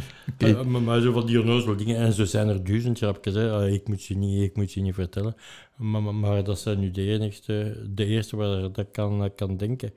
[0.64, 3.52] Maar, maar zo van die onnozele dingen, en zo zijn er duizend grapjes, hè.
[3.52, 5.34] Ah, ik, moet ze niet, ik moet ze niet vertellen.
[5.76, 9.92] Maar, maar, dat zijn nu de enigste, de eerste waar dat kan, kan denken.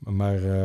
[0.00, 0.64] Maar, eh,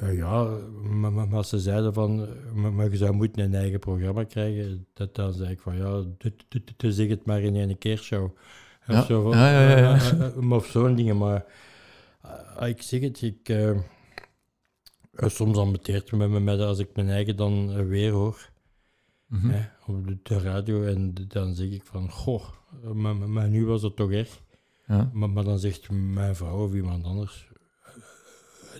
[0.00, 0.42] eh, ja,
[0.90, 2.28] maar, maar, ze zeiden van,
[2.74, 6.04] maar, je zou moeten een eigen programma krijgen, dat, dan zei ik van, ja,
[6.76, 8.24] te zeg het maar in één keer show.
[8.24, 10.30] Of Ja, zo van, ja, ja, ja, ja.
[10.36, 11.44] eh, of zo'n dingen, maar
[12.66, 13.48] ik zeg het, ik...
[13.48, 13.78] eh,
[15.16, 18.50] soms ambeteert het met me met als ik mijn eigen dan weer hoor
[19.28, 19.48] Mhm.
[19.48, 22.44] hè, op de, radio en dan zeg ik van, goh,
[22.94, 24.40] maar, maar- nu was het toch erg.
[24.86, 25.10] Ja.
[25.12, 27.48] Maar, maar dan zegt mijn vrouw of iemand anders,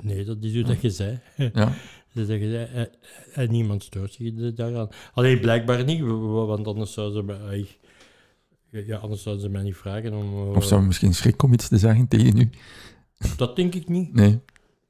[0.03, 1.19] nee, dat is hoe dat je zei.
[1.37, 1.73] Ja.
[2.15, 2.87] Ze zeggen, eh, eh,
[3.35, 4.89] en niemand stoort zich da- daaraan.
[5.15, 7.27] Alleen blijkbaar niet, want anders zouden
[8.71, 10.33] ze ja, anders zouden ze mij niet vragen om...
[10.33, 12.51] eh, Of zou je misschien schrik om iets te zeggen tegen u?
[13.37, 14.15] Dat denk ik niet.
[14.15, 14.39] Nee.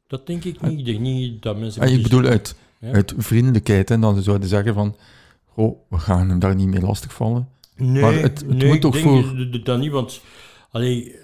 [0.07, 0.79] Dat denk ik niet.
[0.79, 1.83] Ik denk niet dat mensen...
[1.83, 2.93] Ah, ik moeten- bedoel uit, Ja.
[2.93, 3.91] uit vriendelijkheid.
[3.91, 4.97] En dan zouden zeggen van,
[5.45, 7.49] goh, we gaan hem daar niet mee lastigvallen.
[7.77, 10.21] Nee, Maar het- het nee, moet toch voor- dat niet, want
[10.71, 11.15] allee,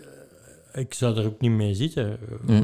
[0.72, 2.10] eh, ik zou er ook niet mee zitten.
[2.10, 2.16] eh,
[2.46, 2.62] Nee.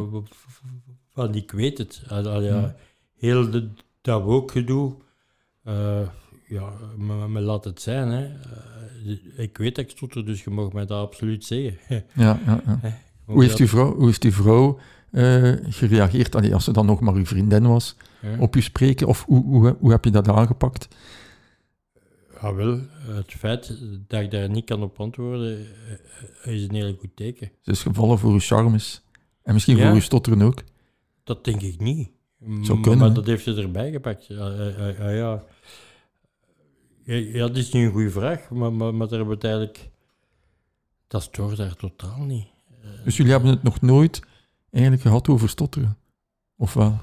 [1.19, 2.03] Want ik weet het.
[2.09, 2.75] Al- al ja, Ja.
[3.19, 3.69] Heel de,
[4.01, 4.95] dat woke-gedoe,
[5.65, 6.01] eh,
[6.49, 8.09] ja, maar, laat het zijn.
[8.09, 8.25] Hè.
[8.25, 11.77] Eh, ik weet dat ik stotter, dus je mag mij dat absoluut zeggen.
[12.15, 12.99] Ja, ja, ja.
[13.25, 14.79] Hoe heeft uw vrouw, hoe heeft uw vrouw
[15.11, 18.39] eh, gereageerd, Allee, als ze dan nog maar uw vriendin was, Ja.
[18.39, 19.07] op u spreken?
[19.07, 20.89] Of hoe, hoe, hoe heb je dat aangepakt?
[22.41, 23.79] Ja, wel, het feit
[24.09, 25.67] dat ik daar niet kan op antwoorden,
[26.43, 27.51] is een heel goed teken.
[27.63, 29.03] Ze is gevallen voor uw charmes.
[29.43, 29.85] En misschien Ja.
[29.87, 30.63] voor uw stotteren ook.
[31.29, 32.11] Dat denk ik niet.
[32.63, 34.27] Zou M- kunnen, Maar dat heeft ze erbij gepakt.
[34.27, 35.43] Ja, ja, ja,
[37.05, 39.91] ja, dat is nu een goede vraag, maar, maar, maar daar hebben we het eigenlijk...
[41.07, 42.47] Dat stoort daar totaal niet.
[43.05, 44.23] Dus jullie hebben het nog nooit
[44.71, 45.99] eigenlijk gehad over stotteren.
[46.57, 46.99] Of wel?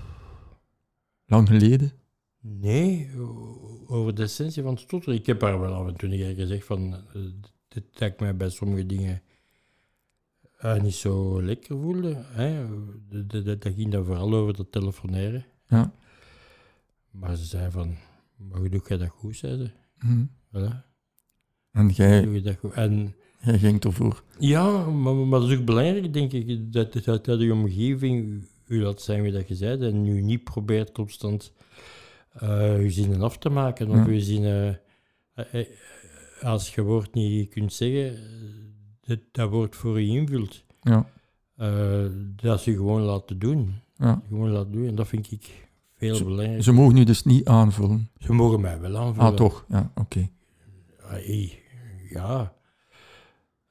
[1.26, 1.92] Lang geleden?
[2.40, 3.10] Nee,
[3.88, 5.16] over de essentie van stotteren.
[5.20, 6.94] Ik heb haar wel af en toe een keer gezegd van...
[6.94, 7.22] eh,
[7.68, 9.22] dit ik mij bij sommige dingen
[10.58, 12.16] eh, niet zo lekker voelde.
[12.18, 12.66] Hè.
[13.44, 15.46] Dat, ging dan vooral over dat telefoneren.
[15.68, 15.94] Ja.
[17.12, 17.96] Maar ze zei van...
[18.38, 19.72] Maar hoe doe jij dat goed, zei ze.
[20.08, 20.26] Mhm.
[20.56, 20.84] Voilà.
[21.72, 22.74] En jij, Doe je dat goed.
[22.74, 24.24] En jij ging ervoor.
[24.40, 28.82] ja, maar, maar dat is ook belangrijk, denk ik, dat, dat, dat je omgeving u
[28.84, 31.54] laat zijn wie dat je bent en u niet probeert constant
[32.34, 34.12] eh je zinnen af te maken of Ja.
[34.12, 34.82] je zinnen...
[35.34, 35.66] eh,
[36.42, 38.18] als je woord niet kunt zeggen,
[39.06, 40.64] dat, dat woord voor je invult.
[40.82, 41.10] Ja.
[41.58, 43.74] eh, dat ze gewoon laten doen.
[43.98, 44.22] ja.
[44.28, 44.88] Gewoon laten doen.
[44.88, 46.64] En dat vind ik veel belangrijk.
[46.64, 48.10] Ze mogen nu dus niet aanvullen.
[48.20, 49.30] Ze mogen mij wel aanvullen.
[49.30, 49.66] Ah, toch?
[49.70, 50.30] Ja, oké.
[50.98, 51.60] Hey,
[52.10, 52.54] ja.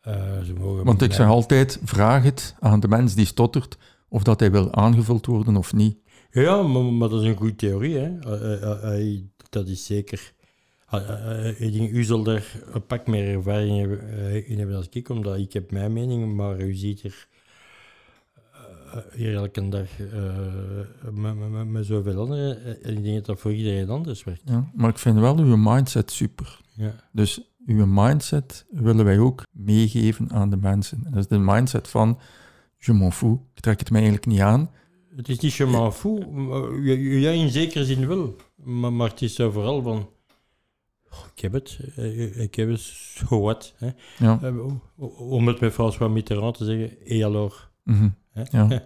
[0.00, 3.78] Eh, ze mogen Want ik mij- zeg altijd, vraag het aan de mens die stottert
[4.08, 5.96] of dat hij wil aangevuld worden of niet.
[6.30, 7.96] Ja, maar, maar dat is een goede theorie.
[7.96, 8.18] Hè?
[8.18, 9.20] Eh,
[9.50, 10.32] dat is zeker.
[10.98, 14.58] Eh, eh, eh, ik denk, u zal daar een pak meer ervaring hebben, eh, in
[14.58, 17.26] hebben dan ik, omdat ik heb mijn mening, maar u ziet er
[19.14, 19.88] hier elke dag
[21.12, 22.82] met, met, met, met zoveel anderen.
[22.82, 24.42] En ik denk dat dat voor iedereen anders werkt.
[24.44, 24.70] Ja.
[24.74, 26.60] Maar ik vind wel uw mindset super.
[26.72, 26.94] Ja.
[27.12, 31.00] Dus uw mindset willen wij ook meegeven aan de mensen.
[31.04, 32.18] En dat is de mindset van,
[32.78, 34.70] je m'en fous, ik trek het mij eigenlijk niet aan.
[35.16, 38.36] Het is niet je m'en ja, ja, in zekere zin wel.
[38.64, 40.08] Maar, maar het is vooral van...
[41.20, 43.74] oh, ik heb het, eh, ik heb het, zo wat.
[43.76, 43.88] Hè?
[44.18, 44.38] Ja.
[44.42, 44.54] Eh,
[45.18, 47.68] Om het met François Mitterrand te zeggen, et alors?
[47.82, 48.08] Mhm.
[48.50, 48.82] Ja.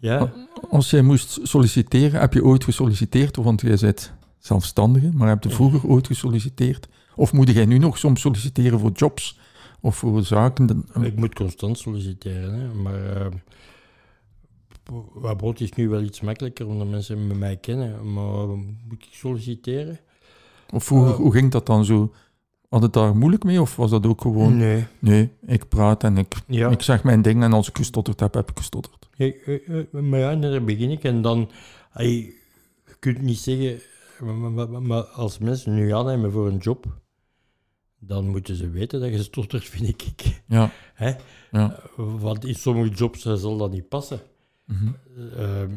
[0.00, 0.32] Ja.
[0.70, 5.50] Als jij moest solliciteren, heb je ooit gesolliciteerd, want jij bent zelfstandige, maar heb je
[5.50, 6.88] vroeger ooit gesolliciteerd?
[7.14, 9.38] Of moet jij nu nog soms solliciteren voor jobs
[9.80, 10.66] of voor zaken?
[10.66, 12.74] Dan- Ik moet constant solliciteren, hè?
[12.74, 13.26] maar
[14.90, 18.12] uh, wat is nu wel iets makkelijker omdat mensen me mij kennen.
[18.12, 18.46] Maar
[18.88, 19.98] moet ik solliciteren?
[20.72, 21.16] Of vroeger, Eh.
[21.16, 22.12] hoe ging dat dan zo?
[22.68, 24.56] Had het daar moeilijk mee of was dat ook gewoon...
[24.56, 24.84] Nee.
[24.98, 26.70] Nee, ik praat en ik, Ja.
[26.70, 29.08] ik zeg mijn ding en als ik gestotterd heb, heb ik gestotterd.
[29.14, 31.50] Ja, eh, eh, maar ja, daar begin ik en dan...
[31.96, 32.34] je
[32.98, 33.80] kunt niet zeggen...
[34.20, 36.86] Maar, maar- maar- maar als mensen nu aannemen voor een job,
[37.98, 40.42] dan moeten ze weten dat je stottert, vind ik.
[40.46, 40.70] Ja.
[40.94, 41.12] Hè?
[41.50, 41.78] Ja.
[41.96, 44.20] Want in sommige jobs eh, zal dat niet passen.
[44.64, 44.88] Mhm.
[45.36, 45.70] Ehm,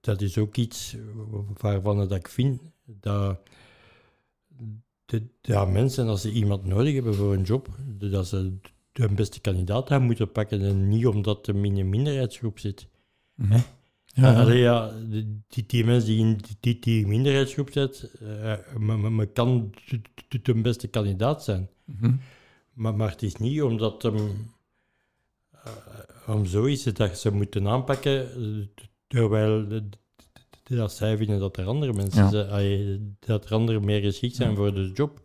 [0.00, 0.96] dat is ook iets
[1.60, 3.38] waarvan dat ik vind dat,
[5.06, 7.68] dat, dat mensen, als ze iemand nodig hebben voor een job,
[7.98, 8.52] dat ze
[8.92, 12.88] de beste kandidaat hebben moeten pakken en niet omdat er in een minderheidsgroep zit.
[13.34, 13.58] Mhm.
[14.14, 14.92] Ja, Allee, ja,
[15.48, 20.00] die, die mensen die in die, die minderheidsgroep zit, eh, maar, maar, maar kan de,
[20.28, 21.68] de, de beste kandidaat zijn.
[21.84, 22.12] Mhm.
[22.72, 24.16] Maar, maar het is niet omdat hem,
[25.50, 29.98] eh, om zo is het dat ze moeten aanpakken, eh, terwijl de- de-
[30.76, 32.30] dat zij vinden dat er andere mensen Ja.
[32.30, 34.56] zijn, allee, dat er anderen meer geschikt zijn Ja.
[34.56, 35.20] voor de job.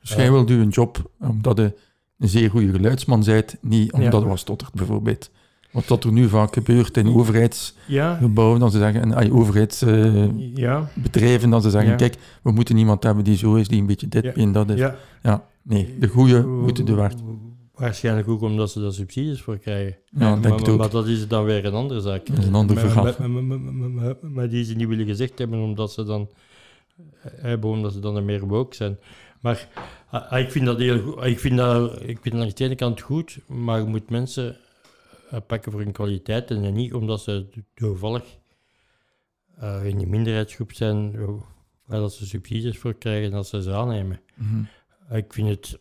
[0.00, 0.30] Dus jij Ja.
[0.30, 1.74] wilt u een job omdat je
[2.18, 4.18] een zeer goede geluidsman bent, niet omdat Ja.
[4.18, 5.30] je was stottert bijvoorbeeld.
[5.72, 11.54] Wat dat er nu vaak gebeurt in overheidsgebouwen, Ja, dat ze zeggen, en overheidsbedrijven, ja,
[11.54, 11.96] dat ze zeggen, Ja.
[11.96, 14.32] kijk, we moeten iemand hebben die zo is, die een beetje dit Ja.
[14.34, 14.78] en dat is.
[14.78, 14.96] ja.
[15.22, 17.14] Ja, nee, de goede moeten de waard.
[17.74, 19.96] Waarschijnlijk ook omdat ze daar subsidies voor krijgen.
[20.04, 20.78] Ja, denk maar, het maar, ook.
[20.78, 22.28] maar dat is dan weer een andere zaak.
[22.28, 23.28] Een ander Maar- verhaal.
[23.28, 26.30] Maar, maar, die ze niet willen gezegd hebben, omdat ze dan,
[26.96, 28.98] eh, hebben, omdat ze dan er meer woke zijn.
[29.40, 29.68] Maar
[30.10, 31.24] ah, ik vind dat heel goed.
[31.24, 34.56] Ik vind dat, ik vind dat aan de ene kant goed, maar je moet mensen
[35.30, 38.24] eh, pakken voor hun kwaliteit en niet omdat ze toevallig
[39.56, 41.28] eh, in die minderheidsgroep zijn, eh,
[41.84, 44.20] waar dat ze subsidies voor krijgen en dat ze ze aannemen.
[44.34, 45.16] Mhm.
[45.16, 45.78] Ik vind het,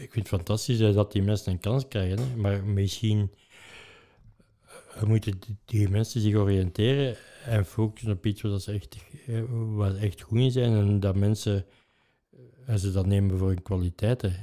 [0.00, 3.30] ik vind het fantastisch dat die mensen een kans krijgen, maar misschien
[4.94, 9.94] eh, moeten die, mensen zich oriënteren en focussen op iets wat ze echt, eh, waar
[9.94, 11.66] echt goed in zijn en dat mensen
[12.66, 14.34] eh, ze dat nemen voor hun kwaliteiten.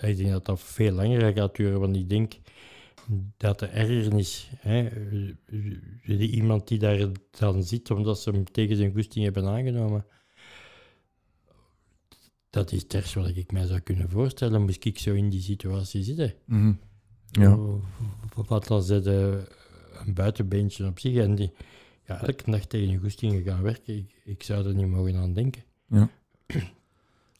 [0.00, 2.34] Ik denk dat dat veel langer gaat duren, want ik denk
[3.36, 4.88] dat de ergernis, hè,
[6.06, 10.04] iemand die daar dan zit omdat ze hem tegen zijn goesting hebben aangenomen,
[12.58, 15.42] dat is het ergste wat ik mij zou kunnen voorstellen, moest ik zo in die
[15.42, 16.34] situatie zitten.
[16.44, 16.72] Mhm.
[17.30, 17.58] Ja.
[18.34, 19.48] Wat als ze de,
[20.06, 21.52] een buitenbeentje op zich en die
[22.06, 25.32] ja, elke dag tegen je goestingen gaan werken, ik, ik zou er niet mogen aan
[25.32, 25.62] denken.
[25.88, 26.10] Ja.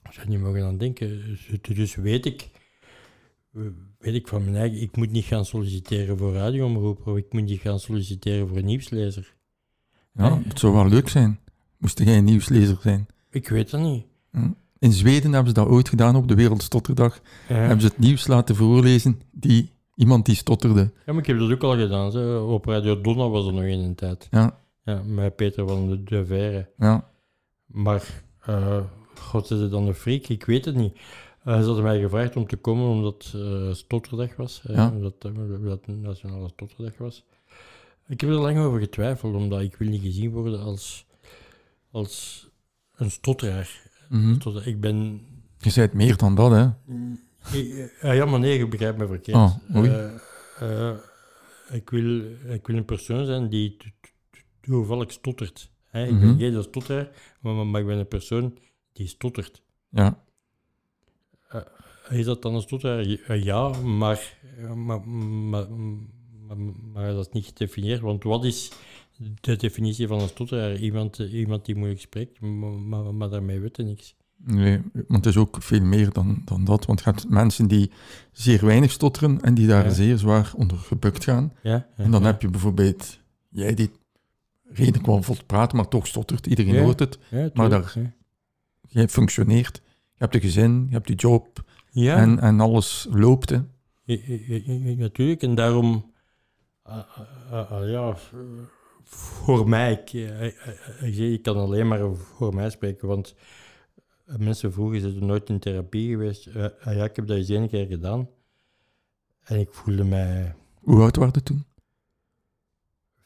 [0.09, 1.09] Ik zou er niet mogen aan denken.
[1.09, 2.49] Dus, dus weet ik,
[3.99, 7.45] weet ik van mijn eigen, ik moet niet gaan solliciteren voor radioomroep of ik moet
[7.45, 9.35] niet gaan solliciteren voor een nieuwslezer.
[10.13, 11.41] ja, het zou wel leuk zijn,
[11.79, 13.07] moest jij een nieuwslezer zijn.
[13.31, 14.05] Ik weet dat niet.
[14.79, 17.21] In Zweden hebben ze dat ooit gedaan op de Wereldstotterdag.
[17.49, 17.55] Ja.
[17.55, 20.91] Hebben ze het nieuws laten voorlezen die Iemand die stotterde.
[21.07, 22.13] Ja, maar ik heb dat ook al gedaan.
[22.13, 22.47] Zo.
[22.47, 24.29] Op Radio Donna was er nog in een tijd.
[24.31, 26.69] Ja, Ja, met Peter van de, de Verre.
[26.77, 27.11] ja.
[27.67, 28.81] Maar, eh
[29.15, 30.27] god, is het dan een freak?
[30.27, 30.99] Ik weet het niet.
[31.45, 34.63] Eh, ze hadden mij gevraagd om te komen omdat eh Stotterdag was.
[34.69, 34.91] Ja.
[34.91, 37.25] Omdat eh, dat Nationale Stotterdag was.
[38.07, 41.07] Ik heb er lang over getwijfeld, omdat ik wil niet gezien worden als,
[41.91, 42.47] als
[42.97, 43.88] een stotteraar.
[44.09, 44.35] Mhm.
[44.35, 45.21] Stotter- Ik ben...
[45.59, 46.65] Je zei het meer dan dat, hè?
[47.59, 49.37] Ik- eh, ja, maar nee, je begrijpt me verkeerd.
[49.37, 49.89] Ah, oei.
[49.91, 50.15] Eh,
[50.91, 50.97] eh,
[51.71, 52.21] ik, wil,
[52.53, 53.77] ik wil een persoon zijn die
[54.61, 55.71] toevallig stottert.
[55.87, 56.05] Hè?
[56.07, 56.21] Ik Mhm.
[56.21, 57.09] ben geen stotteraar,
[57.41, 58.59] maar, maar, maar ik ben een persoon
[58.93, 59.63] die stottert.
[59.91, 60.23] Ja.
[62.09, 63.07] Is dat dan een stotteraar?
[63.39, 64.37] Ja, eh, maar,
[64.75, 66.57] maar, maar,
[66.93, 68.01] maar dat is niet gedefinieerd.
[68.01, 68.73] Want wat is
[69.41, 70.77] de definitie van een stotteraar?
[70.77, 74.17] Iemand, eh, iemand die moeilijk spreekt, maar, maar, maar daarmee weet je niks.
[74.37, 76.87] Nee, want het is ook veel meer dan, dan dat.
[76.87, 77.91] Want je hebt mensen die
[78.33, 79.91] zeer weinig stotteren en die daar Ja.
[79.91, 81.53] zeer zwaar onder gebukt gaan.
[81.63, 81.87] Ja?
[81.97, 83.91] En dan heb je bijvoorbeeld jij die
[84.65, 86.47] redelijk wel vlot praat, maar toch stottert.
[86.47, 87.19] Iedereen hoort het.
[87.55, 87.95] Maar daar-.
[88.89, 89.81] Jij functioneert.
[89.85, 93.51] Je hebt een gezin, je hebt je job en, en alles loopt.
[93.51, 93.61] Hè.
[94.97, 96.13] Natuurlijk, en daarom,
[96.83, 96.99] ah,
[97.51, 98.17] ah, ah, ja,
[99.11, 100.53] voor mij, ik, eh, eh,
[101.03, 103.35] eh, ik, kan alleen maar voor mij spreken, want
[104.25, 106.47] mensen vroegen, er nooit in therapie geweest?
[106.57, 108.29] Ah ja, ik heb dat eens één keer gedaan.
[109.45, 111.65] En ik voelde mij Hoe oud waren je toen?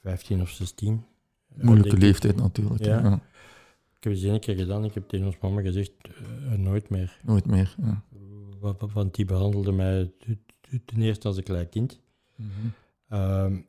[0.01, 1.05] 15 of 16.
[1.55, 2.85] Moeilijke ik- leeftijd natuurlijk.
[2.85, 3.01] Ja.
[3.01, 3.15] Ja.
[3.97, 5.93] Ik heb het eens één keer gedaan, ik heb tegen ons mama gezegd,
[6.57, 7.19] nooit meer.
[7.23, 7.75] Nooit meer.
[7.83, 8.03] Ja.
[8.61, 10.13] Wa- wa- Want die behandelde mij
[10.85, 12.01] ten eerste als een klein kind.
[12.37, 12.49] Mhm.
[13.09, 13.61] Ehm,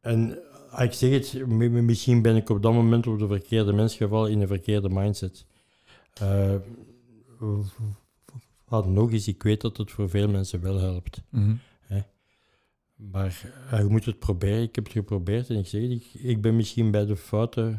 [0.00, 0.38] en
[0.78, 3.96] ik zeg het, mi- mi- misschien ben ik op dat moment op de verkeerde mens
[3.96, 5.46] gevallen in de verkeerde mindset.
[6.14, 6.54] Eh,
[8.64, 11.22] wat nog eens, ik weet dat het voor veel mensen wel helpt.
[11.28, 11.54] Mhm.
[12.94, 14.62] Maar eh, je moet het proberen.
[14.62, 17.78] Ik heb het geprobeerd en ik zeg het, ik, ik ben misschien bij de foute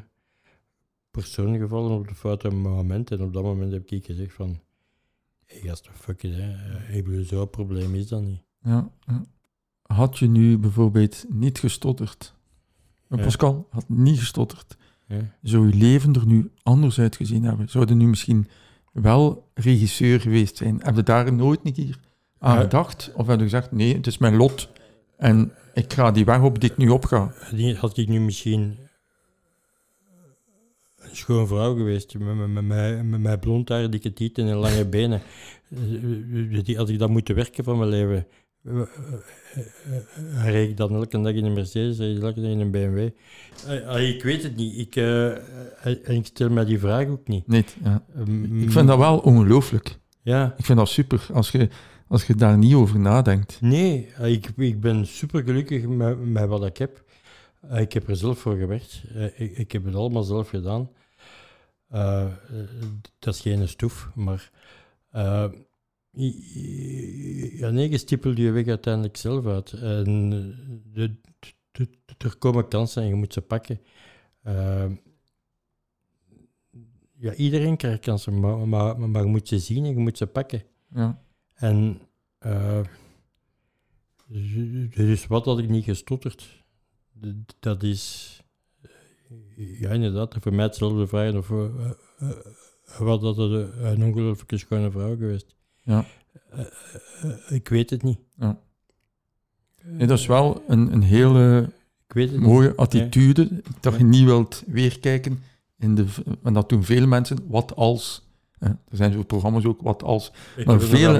[1.12, 3.12] persoon gevallen op de foute moment.
[3.12, 4.60] En op dat moment heb ik gezegd van,
[5.46, 6.52] hey, gast, fuck it, hè.
[6.54, 8.42] Eh, Ik bedoel, zo'n probleem is dat niet.
[8.64, 9.26] Ja, ja.
[9.94, 12.34] Had je nu bijvoorbeeld niet gestotterd?
[13.10, 13.24] Eh, Ja.
[13.24, 14.78] Pascal had niet gestotterd.
[15.08, 15.18] Ja.
[15.42, 17.70] Zou je leven er nu anders uitgezien hebben?
[17.70, 18.48] Zou je nu misschien
[18.92, 20.80] wel regisseur geweest zijn?
[20.84, 22.00] Heb je daar nooit een keer
[22.40, 22.62] aan Ja.
[22.62, 23.12] gedacht?
[23.16, 24.70] Of heb je gezegd, nee, het is mijn lot
[25.18, 27.34] en ik ga die weg op die ik nu opga?
[27.78, 28.78] Had ik nu misschien
[31.00, 34.56] een schoon vrouw geweest, met, met, met, met, met mijn blond haar, dikke tieten en
[34.56, 35.22] lange benen.
[35.70, 38.28] Eh, die- Had ik dat moeten werken van mijn leven,
[38.64, 39.96] eh, eh,
[40.38, 43.10] eh, reed ik dan elke dag in een Mercedes, ik elke dag in een BMW.
[43.68, 45.40] Eh, Ik weet het niet, ik, eh, eh,
[46.10, 47.48] en ik stel mij die vraag ook niet.
[47.48, 48.04] Nee, ja.
[48.16, 50.00] Ehm, ik vind dat wel ongelooflijk.
[50.22, 51.70] Ja, Ik vind dat super als je,
[52.08, 53.62] als je daar niet over nadenkt.
[53.62, 57.04] Nee, eh, ik, ik ben super gelukkig met, met wat ik heb.
[57.62, 59.04] Eh, Ik heb er zelf voor gewerkt.
[59.16, 60.90] Eh, Ik, ik heb het allemaal zelf gedaan.
[61.90, 62.30] Eh, eh,
[63.20, 64.52] dat is geen stoef, maar.
[65.12, 65.46] eh,
[66.14, 69.74] ja, nee, je stippelt je weg uiteindelijk zelf uit.
[69.74, 70.50] En de,
[70.94, 71.16] de-
[71.72, 73.82] de- er komen kansen en je moet ze pakken.
[74.42, 74.92] Eh,
[77.18, 80.28] ja, iedereen krijgt kansen, maar, maar, maar je moet ze zien en je moet ze
[80.28, 80.64] pakken.
[80.94, 81.24] Ja.
[81.54, 82.00] En
[84.96, 86.64] dus- wat had ik niet gestotterd?
[87.60, 88.38] Dat is,
[88.82, 92.30] eh, ja inderdaad, voor mij hetzelfde vraag of eh,
[93.00, 95.56] wat een- een ongelooflijke schone vrouw geweest.
[95.92, 96.06] Ja.
[96.52, 96.66] Eh, eh,
[97.24, 98.18] eh, ik weet het niet.
[98.38, 98.58] Ja.
[99.84, 101.70] Nee, dat is wel een, een hele
[102.08, 103.50] Ik weet het mooie attitude,
[103.80, 105.44] dat je niet wilt weerkijken.
[105.80, 106.06] In de,
[106.44, 108.30] en dat doen veel mensen, wat als...
[108.60, 110.32] Er zijn zo programma's ook, wat als...
[110.56, 111.20] Ik maar vele-.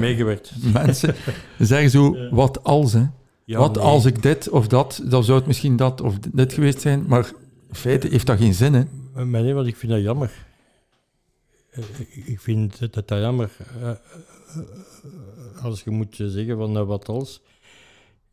[0.72, 1.14] Mensen
[1.58, 3.04] zeggen zo, wat als, hè.
[3.44, 3.84] Ja, wat nee.
[3.84, 7.32] als ik dit of dat, dan zou het misschien dat of dit geweest zijn, maar
[7.68, 8.82] in feite heeft dat geen zin, hè.
[9.14, 10.32] Maar maar nee, want ik vind dat jammer.
[11.70, 11.84] Eh,
[12.24, 13.50] ik- vind dat, dat jammer.
[14.54, 17.42] Eh, Als je moet zeggen van nou, wat als,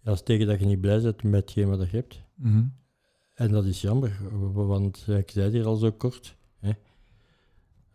[0.01, 2.21] ja, is tegen dat je niet blij bent met hetgeen wat je hebt.
[2.35, 2.63] Mhm.
[3.33, 4.17] En dat is jammer,
[4.53, 6.35] want ik zei het hier al zo kort.
[6.59, 6.71] Hè.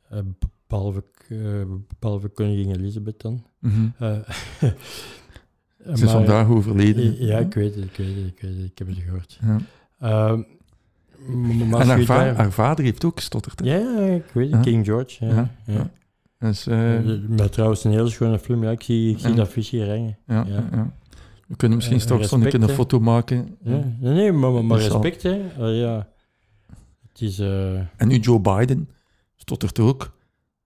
[0.09, 0.19] Eh,
[0.67, 1.63] Behalve, eh,
[1.99, 3.45] behalve koningin Elisabeth dan.
[3.59, 3.89] Mhm.
[5.97, 7.25] Ze is vandaag overleden.
[7.27, 9.39] Ja, ik weet het, ik weet het, ik weet het, ik heb het gehoord.
[9.43, 9.59] Ja.
[9.99, 10.43] Ehm,
[11.29, 13.67] En als haar, va- vader heeft ook gestotterd, hè.
[13.79, 14.61] Ja, ik weet het.
[14.61, 15.25] King George.
[15.27, 15.51] Ja.
[15.67, 15.91] ja.
[16.51, 16.67] Dus,
[17.29, 18.63] Met trouwens een hele schone film.
[18.65, 20.17] Ja, ik zie, ik zie dat visje hangen.
[20.27, 20.69] ja, ja.
[20.73, 20.93] ja.
[21.47, 23.57] We kunnen misschien Eh, straks een foto maken.
[23.63, 23.81] Ja.
[24.01, 25.49] Nee, maar, maar, respect, hè.
[25.49, 26.09] Eh, ja.
[27.09, 27.39] Het is...
[27.39, 28.89] eh, En nu Joe Biden
[29.37, 30.17] stottert ook.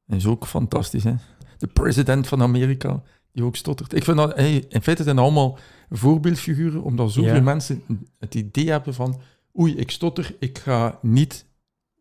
[0.06, 1.14] Hij is ook fantastisch, hè.
[1.58, 3.94] De president van Amerika, die die ook stottert.
[3.94, 5.58] Ik vind dat, hey, in feite zijn dat allemaal
[5.90, 7.40] voorbeeldfiguren, omdat zoveel Ja.
[7.40, 7.82] mensen
[8.18, 9.20] het idee hebben van
[9.58, 11.46] oei, ik stotter, ik ga niet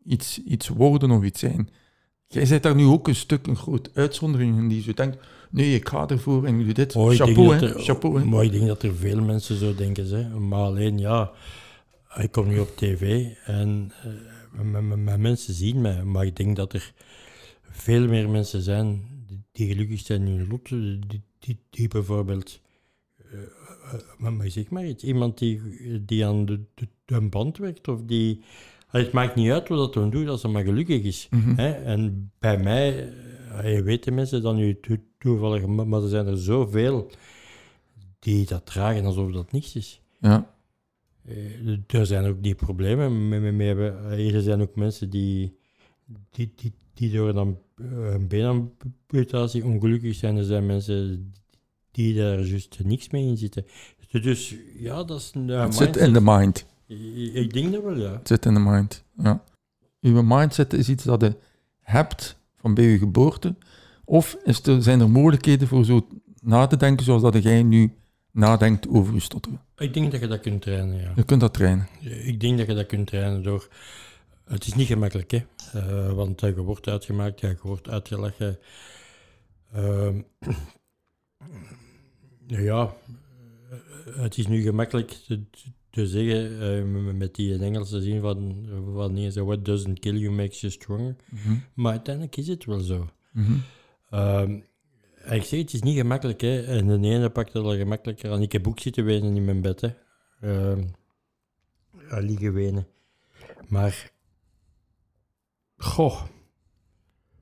[0.04, 1.70] iets, iets worden of iets zijn.
[2.28, 5.18] Jij bent daar nu ook een stuk een groot uitzondering in die zo denkt,
[5.50, 6.96] nee, ik ga ervoor en ik doe dit.
[6.96, 7.76] Oh, ik denk Chapeau, dat hè.
[7.76, 8.26] er- Chapeau, hè.
[8.26, 10.08] Maar ik denk dat er veel mensen zo denken.
[10.10, 10.40] Hè.
[10.40, 11.32] Maar alleen, ja,
[12.16, 16.04] ik kom nu op tv en eh, m- m- m- mensen zien mij.
[16.04, 16.94] Maar ik denk dat er
[17.62, 19.02] veel meer mensen zijn
[19.52, 20.68] die, gelukkig zijn in hun lot.
[20.70, 22.62] Die, die, die bijvoorbeeld,
[23.32, 25.62] eh, eh, maar, maar zeg maar iets, iemand die,
[26.06, 28.42] die aan de, de, de band werkt of die...
[28.88, 31.28] Het maakt niet uit wat hij doet, als hij maar gelukkig is.
[31.32, 31.56] Mhm.
[31.56, 31.72] Hè?
[31.72, 33.14] En bij mij,
[33.64, 37.12] je weet de mensen dan nu to- toevallig, maar er zijn er zoveel
[38.20, 40.02] die dat dragen alsof dat niks is.
[40.20, 40.56] Ja.
[41.26, 44.12] Eh, Er zijn ook die problemen mee, hebben.
[44.12, 45.58] Eh, Er zijn ook mensen die,
[46.32, 50.38] die, die, die door een, eh, een beenamputatie ongelukkig zijn.
[50.38, 51.34] Er zijn mensen
[51.92, 53.66] die daar juist niks mee in zitten.
[54.12, 56.66] Dus ja, dat is een Het zit in de mind.
[56.88, 58.12] Ik- denk dat wel, ja.
[58.12, 59.44] Het zit in de mind, ja.
[60.02, 61.36] Uw mindset is iets dat je
[61.82, 63.56] hebt van bij je geboorte,
[64.06, 66.08] of is er, zijn er mogelijkheden voor zo
[66.42, 67.94] na te denken zoals dat jij nu
[68.32, 69.62] nadenkt over je stotteren?
[69.78, 71.12] Ik denk dat je dat kunt trainen, ja.
[71.16, 71.88] Je kunt dat trainen.
[72.02, 73.68] Ik denk dat je dat kunt trainen door...
[74.44, 75.46] Het is niet gemakkelijk, hè.
[75.74, 78.60] Eh, want eh, je wordt uitgemaakt, je wordt uitgelachen.
[79.74, 80.22] Ehm,
[82.48, 82.94] ja,
[84.10, 85.18] het is nu gemakkelijk
[85.98, 90.00] te zeggen, eh, m- met die in Engelse zin van, van nee, zo, what doesn't
[90.00, 91.16] kill you makes you stronger.
[91.30, 91.56] Mhm.
[91.74, 93.10] Maar uiteindelijk is het wel zo.
[94.10, 94.60] Ehm,
[95.24, 96.62] en ik zeg, het is niet gemakkelijk, hè.
[96.62, 98.42] En de ene pakt het al gemakkelijker aan.
[98.42, 99.90] Ik heb ook zitten wenen in mijn bed, hè.
[100.42, 100.84] Ehm,
[102.10, 102.88] ja, liggen wenen.
[103.68, 104.12] Maar...
[105.78, 106.22] Goh.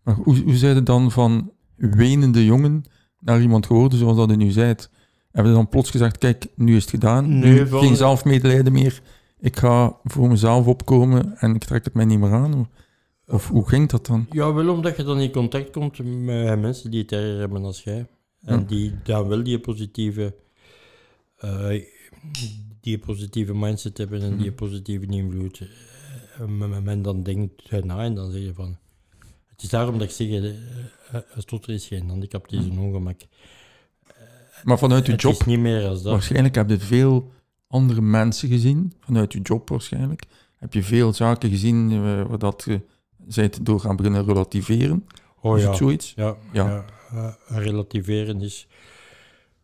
[0.04, 2.84] Maar hoe, hoe zei je dan van wenende jongen
[3.20, 4.76] naar iemand geworden zoals dat je nu zei?
[5.36, 9.02] Hebben je dan plots gezegd, kijk, nu is het gedaan, Nee, nu geen zelfmedelijden meer,
[9.39, 12.69] ik ga voor mezelf opkomen en ik trek het mij niet meer aan?
[13.28, 14.26] Of, hoe ging dat dan?
[14.32, 17.84] Ja, wel omdat je dan in contact komt met mensen die het erger hebben als
[17.84, 18.08] jij.
[18.41, 18.65] En Ja.
[18.67, 20.36] die dan wel die positieve...
[21.38, 21.82] eh,
[22.82, 24.56] die positieve mindset hebben en die Mhm.
[24.56, 25.62] positieve invloed.
[26.39, 26.45] Eh,
[26.84, 28.78] men- dan denkt na en dan zeg je van...
[29.48, 30.45] Het is daarom dat ik zeg, eh,
[31.12, 33.19] eh, stotter is geen handicap, het is een ongemak.
[34.65, 36.12] Maar vanuit je job, is niet meer als dat.
[36.12, 37.32] waarschijnlijk heb je veel
[37.67, 40.23] andere mensen gezien, vanuit je job waarschijnlijk.
[40.56, 41.97] Heb je veel zaken gezien eh,
[42.28, 42.82] waar dat je
[43.28, 45.06] zijt door gaan beginnen relativeren?
[45.41, 45.69] Oh is ja.
[45.69, 46.13] het zoiets?
[46.15, 46.86] Ja, Ja.
[47.12, 47.38] ja.
[47.47, 48.67] eh, relativeren is...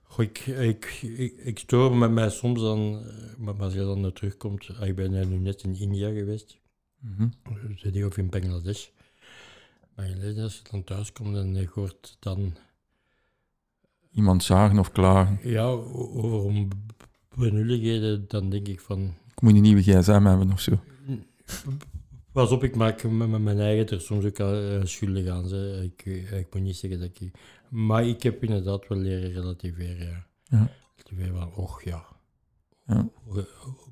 [0.03, 2.79] Goh, ik, ik, ik, ik stoor me mij soms aan...
[3.05, 4.69] eh, Maar als je dan naar terugkomt...
[4.79, 6.57] ah, Ik ben nu net in India geweest.
[7.75, 8.85] Zit ik of in Bangladesh.
[9.95, 12.53] Bangladesh, als je dan thuis komt en je hoort dan...
[14.11, 15.39] Iemand zagen of klagen.
[15.43, 16.67] Ja, over
[17.35, 19.13] benulligheden, dan denk ik van...
[19.35, 20.79] Ik moet een nieuwe gsm hebben of zo.
[22.31, 25.47] Pas op, ik maak mijn eigen er soms ook uh, schuldig aan.
[25.47, 25.91] Ze.
[25.93, 27.31] Ik, eh, ik moet niet zeggen dat ik...
[27.69, 30.25] Maar ik heb inderdaad wel leren relativeren, ja.
[30.43, 30.69] Ja.
[30.95, 32.05] Relativeren van, och ja.
[32.85, 33.09] Ja.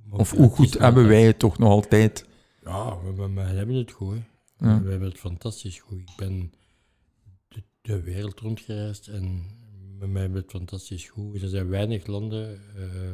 [0.09, 2.25] Of hoe goed hebben wij het toch nog altijd?
[2.63, 4.17] Ja, we, hebben het goed.
[4.57, 4.81] Ja.
[4.81, 5.99] We hebben het fantastisch goed.
[5.99, 6.53] Ik ben
[7.47, 9.45] de, de wereld rondgereisd en
[9.99, 11.41] we hebben het fantastisch goed.
[11.41, 12.59] Er zijn weinig landen...
[12.75, 13.11] eh,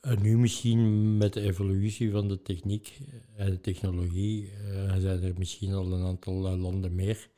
[0.00, 2.98] en nu misschien met de evolutie van de techniek
[3.36, 7.28] en de technologie eh, zijn er misschien al een aantal eh, landen meer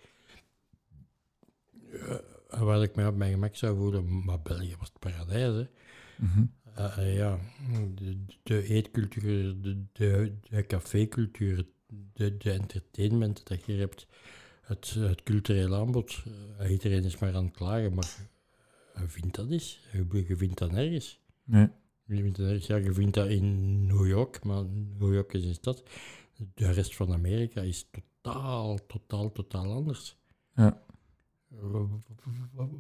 [2.48, 4.24] waar ik mij op mijn gemak zou voelen.
[4.24, 5.66] Maar België was het paradijs, hè.
[6.16, 6.44] Mhm.
[7.00, 7.38] Ja,
[7.94, 11.66] de, de eetcultuur, de, de, de cafécultuur,
[12.12, 14.06] de, de entertainment dat je hebt,
[14.68, 16.22] het, het culturele aanbod.
[16.58, 18.16] Eh, iedereen is maar aan het klagen, maar
[19.00, 19.80] je vindt dat eens.
[19.92, 21.20] Je, je vindt dat nergens.
[21.44, 21.68] Nee.
[22.06, 22.66] Je vindt dat nergens.
[22.66, 24.64] Ja, je vindt dat in New York, maar
[24.98, 25.82] New York is een stad.
[26.54, 27.88] De rest van Amerika is
[28.22, 30.16] totaal, totaal, totaal anders.
[30.54, 30.82] Ja.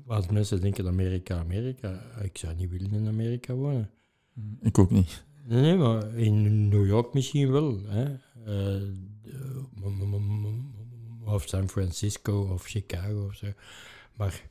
[0.06, 3.90] Als mensen denken Amerika, Amerika, ik zou niet willen in Amerika wonen.
[4.60, 5.24] Ik ook niet.
[5.44, 7.80] Nee, nee, maar in New York misschien wel.
[7.86, 8.16] Hè?
[9.74, 10.77] M-
[11.34, 13.46] of San Francisco of Chicago of zo.
[14.14, 14.42] Maar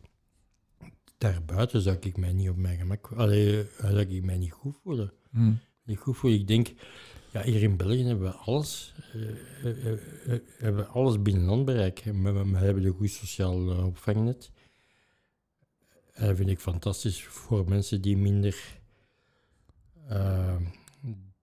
[1.17, 3.07] daarbuiten zou ik mij niet op mijn gemak...
[3.11, 5.13] Allee, eh, zou ik mij niet goed voelen.
[5.31, 5.53] Mhm.
[5.83, 6.39] Niet goed voelen.
[6.39, 6.67] Ik denk,
[7.31, 9.29] ja, hier in België hebben we alles, eh,
[9.63, 9.93] eh, eh,
[10.33, 11.99] eh, hebben we alles binnen handbereik.
[12.03, 14.51] We, we- we hebben een goed sociaal opvangnet.
[16.13, 18.79] En dat vind ik fantastisch voor mensen die minder,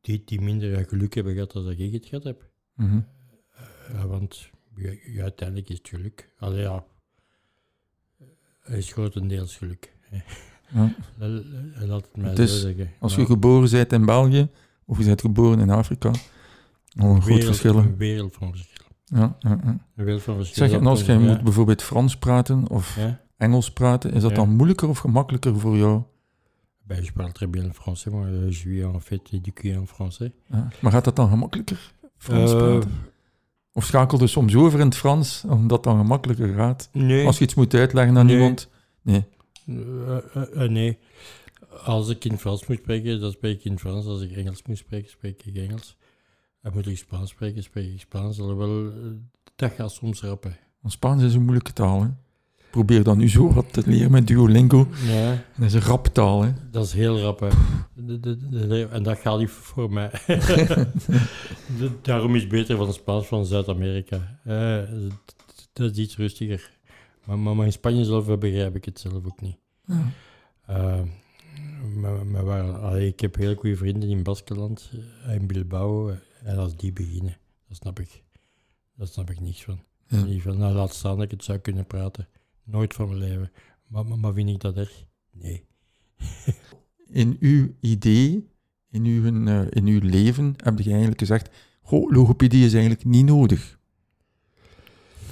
[0.01, 2.51] die, die minder geluk hebben gehad dan dat ik het gehad heb.
[2.75, 3.01] Mhm.
[4.07, 6.31] Want ja, uiteindelijk is het geluk.
[6.39, 6.85] Allee, ja.
[8.65, 9.93] is grotendeels geluk.
[10.73, 10.95] Ja.
[11.19, 12.91] La- la- Laat het mij Het zo zeggen.
[13.01, 14.49] Als je geboren bent in België
[14.85, 16.15] of je bent geboren in Afrika, al
[16.97, 17.77] een groot wereld- verschil.
[17.77, 18.87] Een wereld van verschil.
[19.05, 19.87] Ja, ja, ja.
[19.97, 20.69] Een wereld van verschil.
[20.69, 21.21] Zeg, en als jij Ja.
[21.21, 22.99] moet bijvoorbeeld Frans praten of.
[23.37, 26.03] Engels praten, is dat dan moeilijker of gemakkelijker voor jou?
[26.83, 28.31] Ben, je parle très bien le français, moi.
[28.47, 30.31] Je suis en fait éduqué en français.
[30.81, 32.91] Maar gaat dat dan gemakkelijker, Frans Eh, praten?
[33.77, 36.89] Of schakel je soms over in het Frans, omdat dat dan gemakkelijker gaat?
[36.93, 37.27] nee.
[37.27, 38.35] Als je iets moet uitleggen aan Nee.
[38.37, 38.69] iemand?
[39.03, 39.25] Nee.
[39.67, 40.99] Eh, eh, eh, nee.
[41.85, 44.07] Als ik in Frans moet spreken, dan spreek ik in Frans.
[44.07, 45.97] Als ik Engels moet spreken, spreek ik Engels.
[46.63, 48.41] En moet ik Spaans spreken, spreek ik Spaans.
[48.41, 48.93] Alhoewel,
[49.57, 50.57] dat gaat soms rappen.
[50.81, 52.09] Want Spaans is een moeilijke taal, hè?
[52.75, 54.89] Probeer dan nu zo wat te leren met Duolingo.
[55.07, 56.53] Ja, Dat is een rap taal, hè?
[56.71, 57.41] dat is heel rap.
[57.41, 57.49] hè.
[57.95, 60.11] De- de- de- En dat gaat niet voor mij.
[62.03, 64.41] Daarom is het beter van Spaans van Zuid-Amerika.
[64.45, 64.79] Eh,
[65.73, 66.71] dat is iets rustiger.
[67.25, 69.57] Maar, maar, maar in Spanje zelf begrijp ik het zelf ook niet.
[69.87, 70.11] Ja.
[70.67, 71.01] Eh,
[71.95, 74.91] maar, maar waar, allee, ik heb heel goede vrienden in Baskeland,
[75.27, 76.09] eh, in Bilbao.
[76.09, 77.37] eh, En als die beginnen,
[77.69, 78.23] dat snap ik.
[78.97, 79.81] Dat snap ik niks van.
[80.09, 80.25] Ja.
[80.25, 82.29] Niet van, nou, laat staan dat ik het zou kunnen praten.
[82.65, 83.51] Nooit van mijn leven.
[83.87, 85.05] Maar, maar, maar vind ik dat erg?
[85.33, 85.65] Nee.
[87.07, 88.49] In uw idee,
[88.91, 91.51] in uw, eh, in uw leven, heb je eigenlijk gezegd,
[91.83, 93.79] goh, logopedie is eigenlijk niet nodig.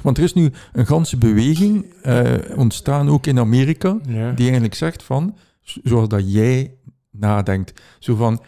[0.02, 4.32] Want er is nu een ganse beweging eh, ontstaan, ook in Amerika, Ja.
[4.32, 6.74] die eigenlijk zegt van, zo- zoals dat jij
[7.10, 8.42] nadenkt, zo van,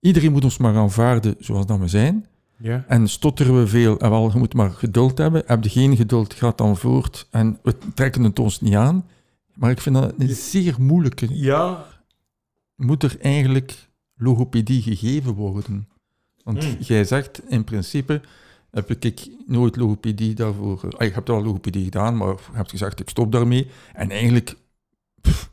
[0.00, 2.26] iedereen moet ons maar aanvaarden zoals dat we zijn,
[2.58, 2.84] ja.
[2.88, 6.34] en stotteren we veel, en wel, je moet maar geduld hebben, heb je geen geduld,
[6.34, 9.06] gaat dan voort, en we trekken het ons niet aan.
[9.54, 11.86] Maar ik vind dat een zeer moeilijke Ja.
[12.74, 15.88] moet er eigenlijk logopedie gegeven worden?
[16.44, 16.76] Want Hmm.
[16.80, 18.20] jij zegt in principe
[18.70, 20.80] heb ik nooit logopedie daarvoor.
[20.84, 23.70] eh, ah, Ik heb wel logopedie gedaan, maar je hebt gezegd ik stop daarmee.
[23.92, 24.54] En eigenlijk,
[25.20, 25.50] pff,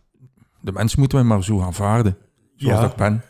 [0.61, 2.17] de mens moeten we maar zo aanvaarden,
[2.55, 2.81] zoals Ja.
[2.81, 3.21] dat ik ben.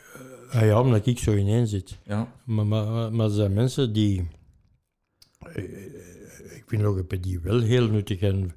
[0.54, 1.98] Ah ja, omdat ik zo ineen zit.
[2.06, 2.34] Ja.
[2.46, 4.28] Maar, maar, maar er zijn mensen die...
[5.40, 5.64] eh,
[6.56, 8.52] Ik vind logopedie wel heel nuttig en,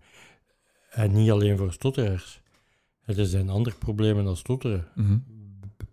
[0.90, 2.40] en niet alleen voor stotteraars.
[3.05, 5.18] Er zijn andere problemen dan stotteren Mhm.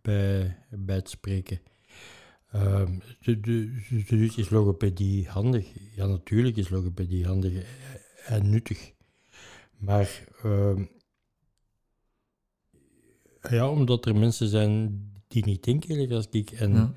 [0.02, 1.60] bij, bij het spreken.
[4.08, 5.68] Dus is logopedie handig?
[5.96, 7.66] Ja, natuurlijk is logopedie handig
[8.26, 8.92] en nuttig.
[9.78, 10.84] Maar ehm,
[13.50, 15.02] ja, omdat er mensen zijn
[15.34, 16.52] die niet denken eigenlijk als ik.
[16.52, 16.92] En Ja.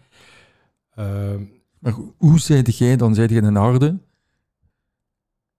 [0.95, 1.45] ehm,
[1.79, 3.15] Maar ho- hoe zeide jij dan?
[3.15, 3.99] Zeide je een harde?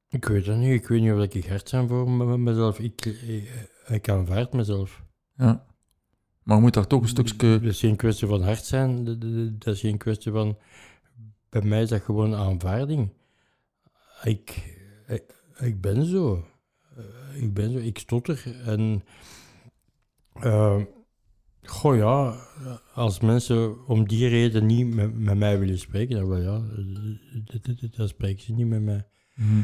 [0.09, 0.71] ik weet het niet.
[0.81, 2.79] Ik weet niet of ik hard ben voor me- mezelf.
[2.79, 5.03] Ik, ik, ik aanvaard mezelf.
[5.37, 5.65] Ja.
[6.43, 7.59] Maar moet daar toch een Dat stukje...
[7.61, 9.03] is geen kwestie van hard zijn.
[9.03, 10.57] Dat- dat- Dat is geen kwestie van...
[11.49, 13.09] Bij mij is dat gewoon aanvaarding.
[14.23, 14.75] Ik,
[15.07, 15.23] ik,
[15.59, 16.45] ik ben zo.
[16.97, 17.77] Eh, Ik ben zo.
[17.77, 18.61] Ik stotter.
[18.65, 19.03] En...
[20.33, 20.81] eh,
[21.69, 22.35] goh ja,
[22.93, 26.61] als mensen om die reden niet met, met mij willen spreken, dan wel ja,
[27.91, 29.05] dan spreken ze niet met mij.
[29.35, 29.61] Mhm.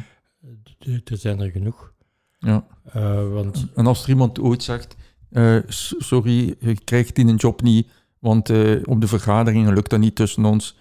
[1.03, 1.93] Er zijn er genoeg.
[2.39, 2.65] Ja.
[2.83, 4.95] Eh, want En als er iemand ooit zegt,
[5.29, 7.87] eh, sorry, je krijgt die een job niet,
[8.19, 10.77] want eh, op de vergaderingen lukt dat niet tussen ons.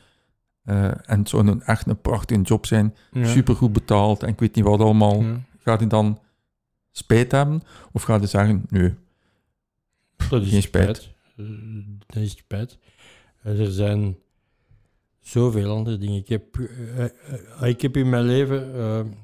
[0.64, 4.54] En het zou een, echt een prachtige job zijn, ja, supergoed betaald en ik weet
[4.54, 5.22] niet wat allemaal.
[5.22, 5.40] ja.
[5.58, 6.18] Gaat hij dan
[6.90, 7.62] spijt hebben?
[7.92, 8.94] Of gaat hij zeggen, nee,
[10.30, 10.96] Dat is Geen spijt.
[10.96, 11.14] spijt.
[11.36, 11.44] Eh,
[12.06, 12.78] Dat is spijt.
[13.42, 14.16] Eh, Er zijn
[15.20, 16.16] zoveel andere dingen.
[16.20, 19.16] Ik heb, eh, ik heb in mijn leven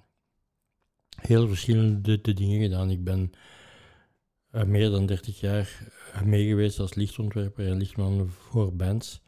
[1.21, 2.91] heel verschillende de dingen gedaan.
[2.91, 3.31] Ik ben
[4.67, 9.21] meer dan 30 jaar eh, mee geweest als lichtontwerper en lichtman voor bands.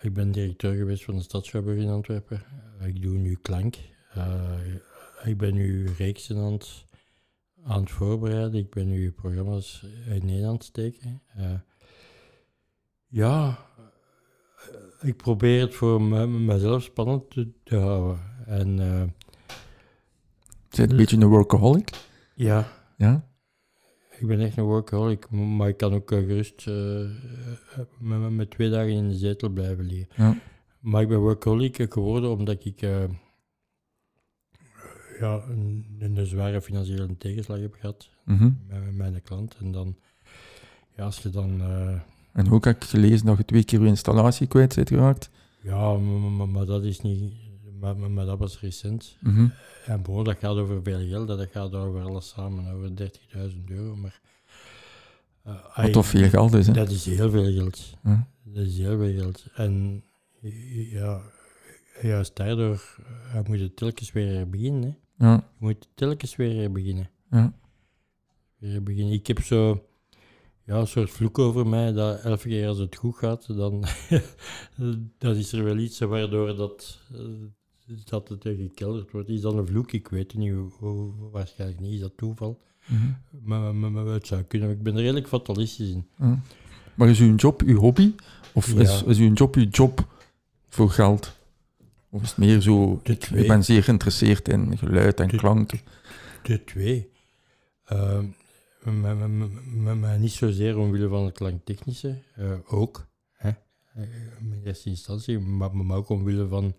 [0.00, 2.42] Ik ben directeur geweest van de Stadsschouwburg in Antwerpen.
[2.84, 3.76] Ik doe nu klank.
[5.24, 6.84] Ik ben nu reeksen aan het,
[7.64, 8.54] aan het voorbereiden.
[8.60, 11.22] Ik ben nu programma's in Nederland aan het steken.
[11.36, 11.52] Eh,
[13.06, 13.58] ja,
[14.56, 18.18] eh, ik probeer het voor me- mezelf spannend te, te houden.
[18.46, 19.02] En eh,
[20.68, 21.90] Zijn een beetje een workaholic?
[22.34, 23.28] ja, Ja?
[24.18, 27.08] ik ben echt een workaholic, maar ik kan ook gerust eh,
[28.30, 30.08] met, twee dagen in de zetel blijven liggen.
[30.16, 30.38] Ja.
[30.80, 32.80] Maar ik ben workaholic geworden omdat ik
[35.20, 38.50] ja, een, een zware financiële tegenslag heb gehad Mhm.
[38.68, 39.56] met, met mijn klant.
[39.60, 39.96] En dan,
[40.96, 42.00] ja, als je dan, eh,
[42.32, 45.30] En ook heb ik gelezen dat je twee keer je installatie kwijt bent geraakt.
[45.62, 47.32] ja, maar, maar, maar dat is niet,
[47.80, 49.16] maar, maar, dat was recent.
[49.20, 49.46] Mhm.
[49.86, 53.96] En bon, dat gaat over veel geld, dat gaat over alles samen, over 30.000 euro.
[53.96, 54.20] Maar,
[55.42, 56.72] eh, Wat toch veel geld is, hè?
[56.72, 57.94] Dat is heel veel geld.
[58.42, 59.46] Dat is heel veel geld.
[59.54, 60.02] En
[60.90, 61.20] ja,
[62.02, 62.98] juist daardoor
[63.32, 64.82] eh, moet je telkens weer beginnen.
[64.82, 64.94] Hè.
[65.18, 67.10] Ja, Je moet telkens weer beginnen.
[67.30, 67.52] ja.
[68.58, 69.12] weer beginnen.
[69.12, 69.84] Ik heb zo
[70.64, 73.84] ja, een soort vloek over mij, dat elke keer als het goed gaat, dan,
[75.18, 79.28] dan is er wel iets waardoor dat, eh, dat het er gekelderd wordt.
[79.28, 79.92] Is dat een vloek?
[79.92, 80.54] Ik weet het niet,
[81.32, 81.92] waarschijnlijk niet.
[81.92, 82.60] Is dat toeval?
[82.86, 83.12] Mhm.
[83.42, 84.70] Maar, maar, maar het zou kunnen.
[84.70, 86.06] Ik ben er redelijk fatalistisch in.
[86.18, 86.40] Ja.
[86.94, 88.14] Maar is uw job uw hobby?
[88.54, 88.80] Of Ja.
[88.80, 90.06] is, is uw job uw job
[90.68, 91.32] voor geld?
[92.14, 95.80] Of is het meer zo, ik, ben zeer geïnteresseerd in geluid en De- klanken?
[96.42, 97.10] De twee.
[97.84, 98.26] Ehm,
[98.82, 103.06] maar, maar- maar- maar- maar niet zozeer omwille van het klanktechnische, eh, ook.
[103.32, 103.48] Hè?
[103.94, 104.02] eh,
[104.40, 106.74] in eerste instantie, maar, maar ook omwille van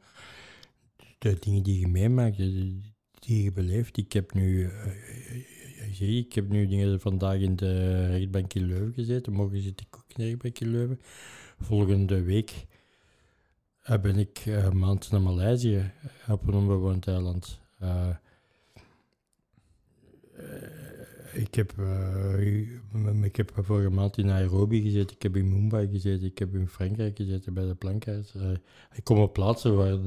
[1.18, 3.98] de dingen die je meemaakt, die, je beleeft.
[3.98, 9.34] Ik heb nu, eh, ik heb nu dingen vandaag in de rechtbank in Leuven gezeten,
[9.34, 11.00] morgen zit ik ook in de rechtbank in Leuven.
[11.60, 12.66] Volgende week
[14.02, 15.92] ben ik eh, een maand naar Maleisië
[16.26, 17.60] eh, op een onbewoond eiland.
[17.80, 18.16] Eh, eh,
[21.34, 26.28] ik, heb, eh, ik heb vorige maand in Nairobi gezeten, ik heb in Mumbai gezeten,
[26.28, 28.36] ik heb in Frankrijk gezeten bij de plankaars.
[28.36, 28.52] Eh,
[28.94, 29.98] ik kom op plaatsen waar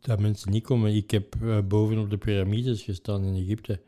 [0.00, 0.94] dat mensen niet komen.
[0.94, 3.80] Ik heb eh, bovenop de piramides gestaan in Egypte.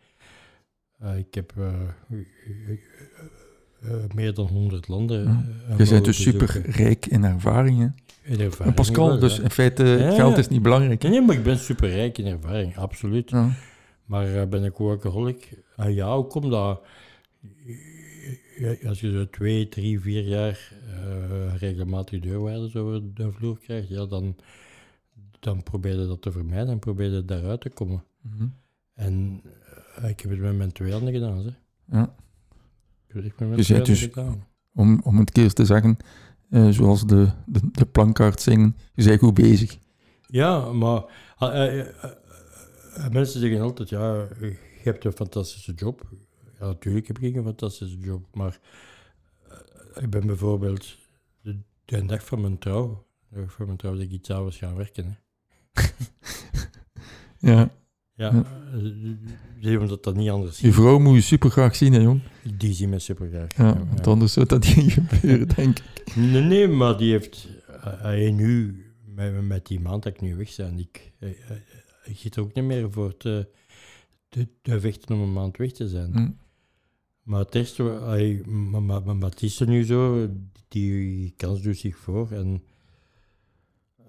[0.98, 2.78] Eh, ik heb eh, eh, eh,
[4.14, 5.22] meer dan 100 landen.
[5.24, 5.44] Ja.
[5.68, 6.48] eh, Je bent dus bezoeken.
[6.48, 7.94] super rijk in ervaringen.
[8.22, 11.02] In En Pascal, dus in feite, Ja, geld is niet belangrijk.
[11.02, 11.08] hè?
[11.08, 13.30] Nee, maar ik ben superrijk in ervaring, absoluut.
[13.30, 13.50] Ja.
[14.04, 15.58] Maar eh, ben ik workaholic?
[15.76, 16.80] Ah ja, hoe komt dat?
[18.86, 24.06] Als je zo twee, drie, vier jaar eh, regelmatig deurwaarders over de vloer krijgt, ja,
[24.06, 24.36] dan,
[25.40, 28.04] dan probeer je dat te vermijden en probeer je daaruit te komen.
[28.20, 28.46] Mhm.
[28.94, 29.40] En
[29.96, 31.38] eh, ik heb het met mijn twee handen gedaan.
[31.44, 31.50] Hè.
[31.98, 32.14] Ja.
[33.14, 34.46] Ik Je bent dus- gedaan.
[34.74, 35.96] Om, om het keer te zeggen,
[36.50, 39.78] eh, zoals de, de, de plankaart zingen, je bent goed bezig.
[40.26, 41.04] Ja, maar
[41.36, 46.08] ah, eh, eh, mensen zeggen altijd, ja, je hebt een fantastische job.
[46.58, 48.60] Ja, natuurlijk heb ik een fantastische job, maar
[49.94, 50.96] ik ben bijvoorbeeld
[51.40, 54.56] de, de dag van mijn trouw, de dag van mijn trouw, dat ik iets avonds
[54.56, 55.04] gaan werken.
[55.04, 55.82] Hè.
[57.38, 57.70] Ja.
[58.14, 58.44] Ja,
[59.60, 59.78] Ja.
[59.78, 60.74] omdat dat niet anders Je is.
[60.74, 62.20] vrouw moet je super graag zien, hè, jong.
[62.56, 63.56] Die zien mij super graag.
[63.56, 66.16] Ja, want anders zou dat niet gebeuren, denk ik.
[66.16, 70.36] Nee, nee, maar die heeft eh, hij nu, met, met die maand dat ik nu
[70.36, 71.56] weg ben, ik, eh, eh,
[72.04, 73.48] ik zit er ook niet meer voor te,
[74.28, 76.12] te, te vechten om een maand weg te zijn.
[76.12, 76.30] Hm.
[77.22, 80.28] Maar het wa- hij- maar, maar, maar, het is er nu zo,
[80.68, 82.62] die kans doet zich voor en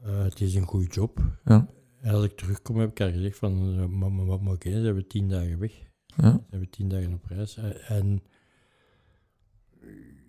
[0.04, 1.20] eh, het is een goede job.
[1.46, 1.68] Ja.
[2.04, 4.82] Als ik terugkom heb ik haar gezegd van, eh, maar, maar, maar, maar oké, dan
[4.82, 5.72] zijn we tien dagen weg.
[6.06, 6.44] Ja.
[6.50, 7.58] Zijn we tien dagen op reis.
[7.58, 8.24] Eh, En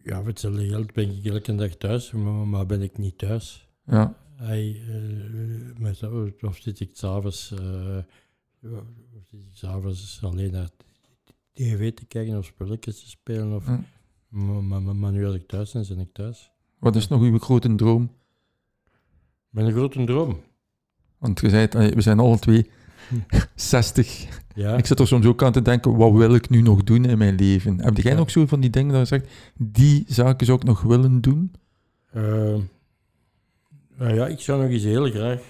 [0.05, 3.68] ja, voor hetzelfde geld ben ik elke dag thuis, maar, maar ben ik niet thuis.
[3.87, 4.16] Ja.
[4.37, 6.03] Hij, eh, met,
[6.43, 7.97] of zit ik s'avonds uh,
[9.16, 10.68] of zit ik s'avonds alleen naar
[11.53, 13.55] tv te kijken of spelletjes te spelen.
[13.55, 13.85] Of, Ja.
[14.29, 16.51] maar, maar, maar nu als ik thuis ben, ben ik thuis.
[16.79, 18.11] Wat is nog uw grote droom?
[19.49, 20.41] Mijn grote droom.
[21.25, 22.70] Want je zei, het, eh, we zijn alle twee
[23.55, 24.27] 60.
[24.55, 27.05] Ja, Ik zit er soms ook aan te denken, wat wil ik nu nog doen
[27.05, 27.81] in mijn leven?
[27.81, 28.18] Heb jij Ja.
[28.18, 31.53] nog zo van die dingen dat je zegt, die zaken zou ik nog willen doen?
[32.12, 32.22] eh,
[33.97, 35.43] nou ja, ik zou nog eens heel graag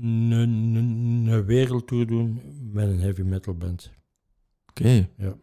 [0.00, 2.40] een, wereldtour doen
[2.72, 3.90] met een heavy metal band.
[4.68, 5.34] Oké, Ja.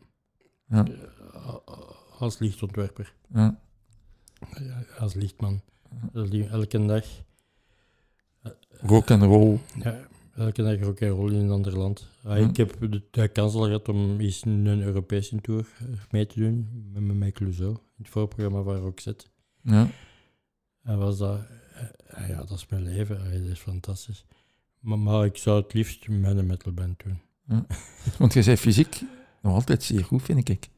[0.67, 0.85] Ja.
[0.85, 1.53] Eh,
[2.19, 3.13] Als lichtontwerper.
[3.33, 3.59] ja.
[4.99, 5.61] Als lichtman.
[6.13, 7.05] Elke dag.
[8.81, 9.57] Rock and roll.
[9.83, 9.99] Ja,
[10.35, 12.07] elke dag rock en roll in een ander land.
[12.23, 12.43] Ah, Hm.
[12.49, 16.39] Ik heb de, de kans al gehad om eens een Europese tour eh, mee te
[16.39, 16.87] doen.
[16.93, 17.71] Met, met Mike Clouseau.
[17.71, 19.25] In het voorprogramma van Roxette.
[19.61, 19.87] Ja.
[20.83, 21.39] En was dat...
[22.07, 23.17] eh, ja, dat is mijn leven.
[23.19, 24.25] Ah, dat is fantastisch.
[24.79, 27.19] Maar, maar ik zou het liefst met een metalband doen.
[28.17, 29.01] Want je zei fysiek
[29.41, 30.69] nog altijd zeer goed, vind ik.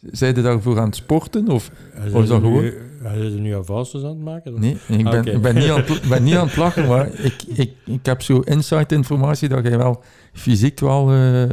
[0.00, 1.48] Zijn je daarvoor aan het sporten?
[1.48, 1.70] Of?
[2.14, 4.52] Oh, is dat nu, hij is er nu avances aan het maken?
[4.54, 4.58] of?
[4.58, 7.06] Nee, ik ben, Ah, ik ben, niet, aan het, ben niet aan het lachen, maar
[7.14, 11.48] ik, ik, ik heb zo inside informatie dat jij wel fysiek wel eh,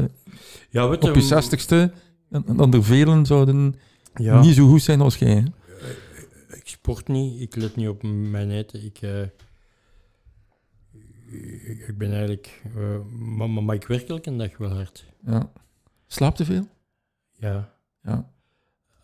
[0.70, 1.92] Ja, weet op je je, zestigste,
[2.30, 3.76] dan er velen zouden
[4.16, 4.42] ja.
[4.42, 5.30] niet zo goed zijn als jij.
[5.34, 5.44] hè.
[6.56, 8.86] Ik sport niet, ik let niet op mijn eten.
[8.86, 9.22] Ik, eh,
[11.70, 12.62] ik, ik ben eigenlijk...
[12.76, 15.06] eh, maar, maar, maar ik werk elke dag wel hard.
[15.26, 15.52] Ja.
[16.08, 16.68] Slaap te veel?
[17.32, 17.74] Ja.
[18.04, 18.36] Ja.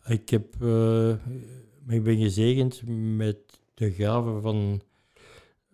[0.08, 0.56] Ik heb...
[1.86, 2.82] maar ik ben gezegend
[3.18, 3.38] met
[3.74, 4.82] de gave van,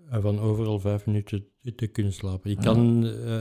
[0.10, 2.52] eh, van overal vijf minuten te, kunnen slapen.
[2.52, 3.06] Ik kan...
[3.06, 3.38] eh,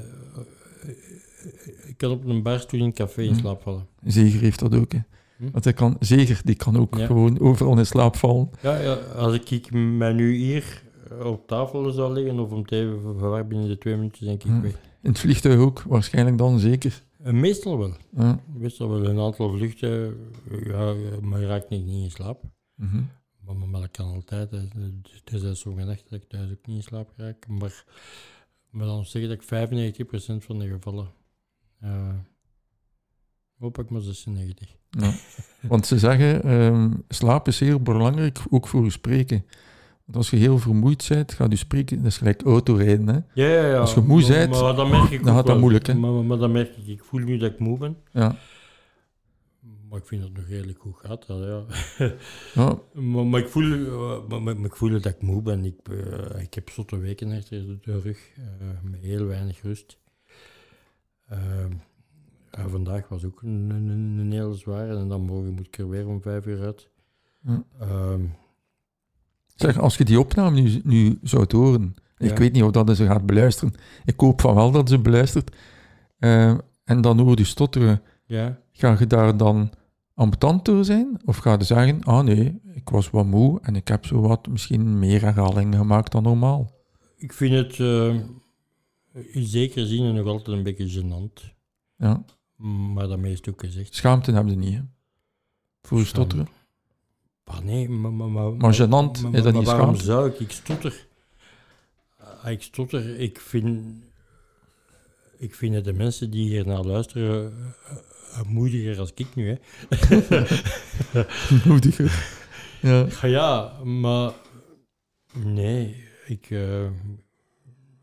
[1.86, 3.38] ik kan op een barstoel in een café in Hm.
[3.38, 3.86] slaap vallen.
[4.04, 4.92] Zeger heeft dat ook.
[4.92, 4.98] Hè.
[5.36, 5.50] Hm?
[5.52, 7.06] Want hij kan, Zeger die kan ook Ja.
[7.06, 8.50] gewoon overal in slaap vallen.
[8.62, 10.82] Ja, ja, als ik ik mij nu hier
[11.24, 14.50] op tafel zou liggen of om te even verwacht binnen de twee minuten, denk ik
[14.50, 14.60] Hm.
[14.60, 14.72] weg.
[15.02, 17.02] In het vliegtuig ook, waarschijnlijk dan zeker.
[17.22, 17.96] Eh, Meestal wel.
[18.10, 18.40] Ja.
[18.46, 20.16] Meestal wel een aantal vluchten,
[20.50, 22.42] eh, ja, maar raakt niet in slaap.
[22.74, 23.02] Mhm.
[23.44, 24.50] Maar, maar, dat kan altijd.
[24.50, 24.58] hè.
[25.24, 27.46] Er zijn sommige nachten dat ik thuis ook niet in slaap raak.
[27.48, 27.84] Maar,
[28.70, 31.08] maar dan zeg ik dat ik 95% van de gevallen.
[31.80, 32.14] eh
[33.58, 34.76] hoop ik maar 96.
[34.90, 35.12] Ja.
[35.62, 39.44] Want ze zeggen, ehm, slaap is heel belangrijk, ook voor je spreken.
[40.08, 43.06] Want als je heel vermoeid bent, gaat je spreken, dat is gelijk autorijden.
[43.08, 43.14] Hè?
[43.42, 43.78] Ja, ja, ja.
[43.78, 45.58] Als je moe Maar- bent, maar dan merk ik dan gaat dat wel.
[45.58, 45.94] moeilijk, hè?
[45.94, 47.96] Maar, maar, dan merk ik, ik voel nu dat ik moe ben.
[48.12, 48.36] Ja.
[49.88, 51.26] Maar ik vind dat het nog redelijk goed gaat.
[51.26, 51.64] dat, ja.
[52.54, 52.78] Ja.
[53.02, 53.72] maar, maar, ik voel,
[54.28, 55.64] eh, maar, ik voel dat ik moe ben.
[55.64, 58.42] Ik, eh, ik heb zotte weken achter de rug, eh,
[58.82, 59.98] met heel weinig rust.
[61.28, 61.72] Ehm,
[62.50, 64.96] vandaag was ook een, een, een heel zware.
[64.96, 66.90] En dan morgen moet ik er weer om vijf uur uit.
[67.42, 67.64] Ja.
[67.80, 68.22] Ehm,
[69.60, 72.34] Zeg, als je die opname nu, nu zou horen, ik Ja.
[72.36, 75.56] weet niet of dat ze gaat beluisteren, ik hoop van wel dat ze beluistert,
[76.18, 76.54] Eh,
[76.84, 79.70] en dan hoor je stotteren, ja, ga je daar dan
[80.14, 81.20] ambetant door zijn?
[81.24, 84.46] Of ga je zeggen, ah nee, ik was wat moe en ik heb zo wat
[84.48, 86.70] misschien meer herhalingen gemaakt dan normaal?
[87.16, 88.14] ik vind het eh,
[89.34, 91.44] in zekere zin nog altijd een beetje gênant.
[91.96, 92.24] Ja.
[92.94, 93.94] Maar daarmee is het ook gezegd.
[93.94, 94.80] Schaamte hebben ze niet, hè?
[95.82, 96.48] Voor je stotteren.
[97.48, 98.12] Ah, nee, maar...
[98.12, 100.40] Maar, maar, Maar gênant, maar- is maar dat niet waarom zou ik?
[100.40, 101.06] Ik stotter.
[102.42, 103.18] Ah, ik stotter.
[103.20, 103.84] Ik vind...
[105.38, 107.52] Ik vind dat de mensen die hier naar luisteren
[107.86, 107.96] eh,
[108.40, 109.56] eh, moediger als ik nu, hè.
[111.68, 112.36] Moediger.
[112.80, 113.06] Ja.
[113.22, 114.32] Ja, maar...
[115.34, 116.50] Nee, ik...
[116.50, 116.84] eh,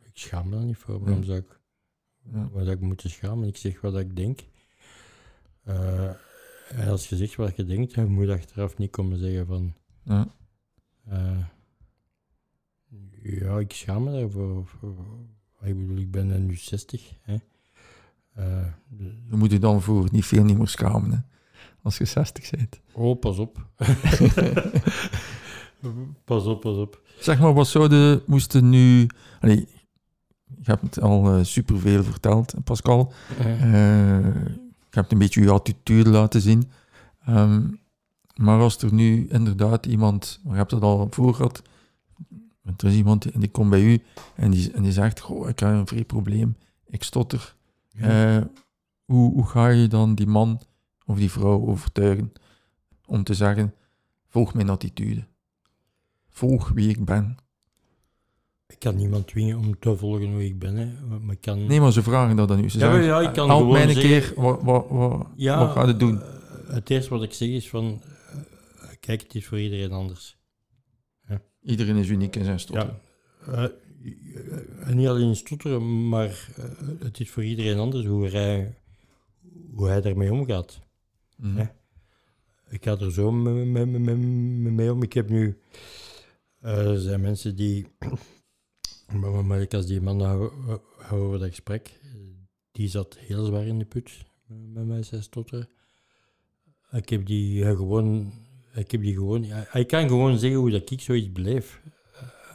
[0.04, 1.00] ik schaam me daar niet voor.
[1.00, 1.26] Waarom Ja.
[1.26, 1.60] zou ik...
[2.34, 2.50] Ja.
[2.54, 3.48] Zou ik moeten schamen?
[3.48, 4.40] Ik zeg wat ik denk.
[5.64, 6.18] Eh, en
[6.88, 9.74] als je zegt wat je denkt, dan moet je achteraf niet komen zeggen van...
[10.04, 10.28] Ja.
[11.08, 11.38] Eh,
[13.24, 14.66] ja, ik schaam me daarvoor.
[14.68, 15.06] Voor-
[15.64, 17.12] Ik bedoel, ik ben nu 60.
[17.22, 17.38] Hè.
[18.88, 21.18] De- Je moet je dan voor niet veel niet meer schamen, hè?
[21.82, 22.80] Als je 60 bent.
[22.94, 23.68] oh, pas op.
[26.26, 27.02] pas op, pas op.
[27.20, 29.08] Zeg maar, wat zouden, moesten nu...
[29.40, 29.68] Allee,
[30.46, 33.14] je hebt het al eh, superveel verteld, Pascal.
[33.40, 34.26] Eh,
[34.96, 36.72] je hebt een beetje je attitude laten zien.
[37.26, 37.68] Ehm,
[38.36, 40.40] maar als er nu inderdaad iemand...
[40.44, 41.62] Je hebt het al voor gehad.
[42.78, 44.02] Er is iemand en die komt bij u
[44.36, 45.20] en die, en die zegt...
[45.20, 46.58] Goh, ik heb een vrij probleem.
[46.88, 47.56] Ik stotter.
[47.90, 48.38] ja.
[48.38, 48.44] Eh,
[49.06, 50.62] hoe, hoe ga je dan die man
[51.06, 52.32] of die vrouw overtuigen
[53.06, 53.74] om te zeggen:
[54.28, 55.28] volg mijn attitude,
[56.30, 57.38] volg wie ik ben?
[58.68, 60.76] Ik kan niemand dwingen om te volgen hoe ik ben.
[60.76, 61.18] Hè.
[61.20, 61.66] Maar ik kan...
[61.66, 62.70] Nee, maar ze vragen dat dan nu.
[62.70, 65.28] Ze Ja, zeggen: ja, ik kan help gewoon mij een zeggen- keer, wat, wat, wat,
[65.36, 66.22] Ja, wat ga je doen?
[66.22, 66.28] eh,
[66.74, 68.02] het eerste wat ik zeg is van...
[68.82, 70.38] eh, kijk, het is voor iedereen anders.
[71.62, 72.94] Iedereen is uniek in zijn stotter.
[73.46, 73.70] Ja.
[74.82, 76.64] Eh, niet alleen stotteren, maar eh,
[77.00, 78.76] het is voor iedereen anders hoe hij,
[79.74, 80.80] hoe hij daarmee omgaat.
[81.38, 81.58] Mhm.
[81.58, 81.76] Ja.
[82.70, 85.04] Ik ga er zo mee, mee, mee, mee- mee om.
[85.04, 85.58] Ik heb nu...
[86.62, 87.88] eh, er zijn mensen die...
[89.14, 90.52] maar, ik als die man nou
[91.12, 92.10] over dat gesprek, eh,
[92.72, 95.70] die zat heel zwaar in de put met mij, zei stotteren.
[96.92, 98.34] Ik heb die eh, gewoon...
[98.74, 99.44] Ik heb die gewoon...
[99.44, 101.82] ja, ik kan gewoon zeggen hoe dat ik zoiets beleef.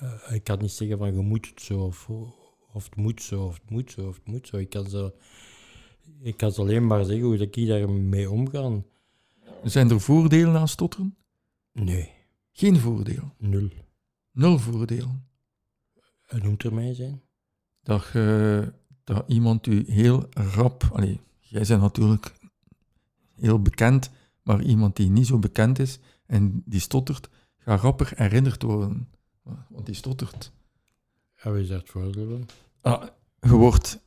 [0.01, 2.09] Eh, ik kan niet zeggen van je moet het zo of,
[2.73, 4.57] of het moet zo of het moet zo of het moet zo.
[4.57, 5.15] Ik kan ze,
[6.21, 8.83] ik kan ze alleen maar zeggen hoe dat ik daarmee omga.
[9.65, 11.17] Zijn er voordelen aan stotteren?
[11.73, 12.11] Nee,
[12.53, 13.35] Geen voordeel.
[13.39, 13.69] nul.
[14.33, 15.30] Nul voordelen.
[16.31, 17.22] Er mij zijn.
[17.83, 18.72] Dat, je-
[19.05, 20.91] dat iemand u heel rap...
[20.93, 22.33] Allee, jij bent natuurlijk
[23.35, 24.11] heel bekend,
[24.43, 27.28] maar iemand die niet zo bekend is en die stottert,
[27.59, 29.09] gaat rapper herinnerd worden.
[29.68, 30.53] Want die stottert.
[31.43, 32.47] Ja, wie is daar het voordeel van?
[32.81, 33.03] Ah,
[33.41, 34.01] je wordt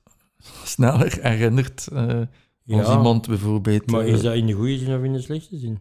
[0.64, 2.28] sneller herinnerd eh, als
[2.88, 3.92] Ja, iemand bijvoorbeeld...
[3.92, 5.80] maar eh, is dat in de goede zin of in de slechte zin?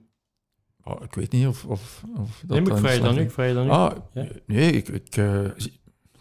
[0.84, 3.20] oh, ik weet niet of, of, of dat nee, maar ik vraag je dan nu,
[3.20, 3.70] ik vraag je dan nu.
[3.70, 4.28] Ah, Ja.
[4.46, 4.88] nee, ik...
[4.88, 5.50] ik eh,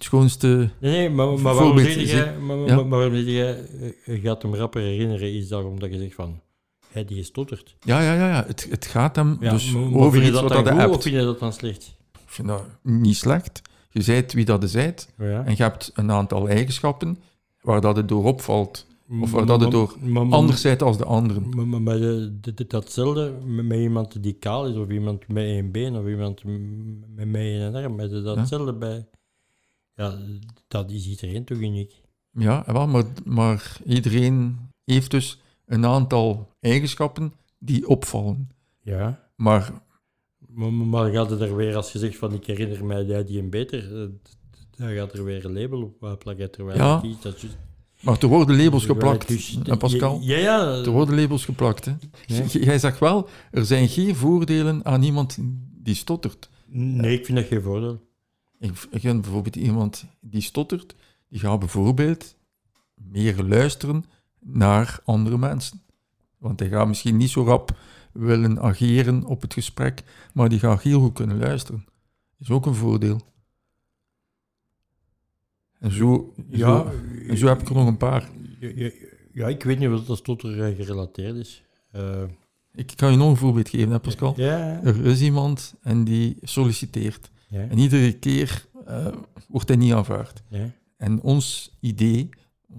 [0.04, 0.48] schoonste...
[0.48, 2.76] Nee, nee, maar, maar waarom zeg jij, maar, maar, ja.
[2.76, 3.66] maar waarom zeg jij,
[4.06, 6.40] eh, je gaat hem rapper herinneren, is dat omdat je zegt van,
[6.92, 7.76] hij die stottert.
[7.80, 8.44] Ja, ja, ja, ja.
[8.48, 11.02] Het, het gaat hem Ja, dus over vind je iets dat wat dan hij of
[11.02, 11.96] vind je dat dan slecht?
[12.14, 13.62] Ik vind dat niet slecht.
[13.90, 15.46] Je zijt wie dat je zijt Ja.
[15.46, 17.18] en je hebt een aantal eigenschappen
[17.62, 18.86] waar dat het door opvalt.
[19.22, 19.96] Of waar dat het door
[20.30, 21.84] Anders zijt als de anderen.
[21.84, 26.42] Maar, de- datzelfde met, iemand die kaal is, of iemand met één been, of iemand
[27.16, 29.06] met, één arm, met datzelfde bij.
[29.96, 30.18] Ja,
[30.68, 32.02] dat is iedereen toch uniek.
[32.32, 38.50] Ja, wel, maar, maar iedereen heeft dus een aantal eigenschappen die opvallen.
[38.82, 39.30] Ja.
[39.36, 39.72] Maar
[40.48, 43.40] Maar, maar, gaat het er weer, als je zegt van ik herinner mij die, die
[43.40, 44.08] een beter, eh,
[44.78, 47.02] dan gaat er weer een label op eh, plakken terwijl Ja.
[47.04, 47.16] is.
[47.22, 47.46] Dat is
[48.02, 50.20] Maar er worden labels geplakt, dus- Pascal?
[50.22, 50.60] Ja, ja.
[50.84, 51.86] Er worden labels geplakt.
[51.86, 51.92] Hè?
[52.26, 52.44] Ja.
[52.46, 55.38] Jij zegt wel, er zijn geen voordelen aan iemand
[55.84, 56.50] die stottert.
[56.68, 58.10] Nee, ik vind dat geen voordeel.
[58.62, 60.96] Ik, ik ken bijvoorbeeld iemand die stottert,
[61.28, 62.36] die gaat bijvoorbeeld
[62.96, 64.04] meer luisteren
[64.40, 65.82] naar andere mensen.
[66.38, 67.78] Want hij gaat misschien niet zo rap
[68.12, 70.04] willen ageren op het gesprek,
[70.34, 71.86] maar die gaat heel goed kunnen luisteren.
[72.40, 73.20] is ook een voordeel.
[75.80, 76.92] En zo, Ja, zo,
[77.28, 78.30] en zo heb ik er nog een paar.
[79.34, 81.64] Ja, ik weet niet wat dat tot er gerelateerd is.
[81.92, 82.24] Eh,
[82.74, 84.34] Ik kan je nog een voorbeeld geven, hè, Pascal.
[84.38, 87.30] Ja, Er is iemand en die solliciteert.
[87.52, 89.08] Ja, En iedere keer eh,
[89.48, 90.42] wordt hij niet aanvaard.
[90.50, 90.70] ja.
[90.98, 92.30] En ons idee,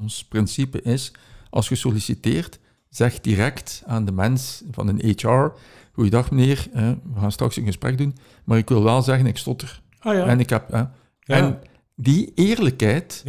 [0.00, 1.12] ons principe is,
[1.50, 2.58] als je solliciteert,
[2.88, 5.52] zeg direct aan de mens van een HR,
[5.92, 9.36] goeiedag meneer, eh, we gaan straks een gesprek doen, maar ik wil wel zeggen, ik
[9.36, 9.82] stotter.
[9.98, 10.26] Ah ja.
[10.26, 10.70] En ik heb...
[10.70, 10.94] ja.
[11.20, 11.60] En
[11.96, 13.22] die eerlijkheid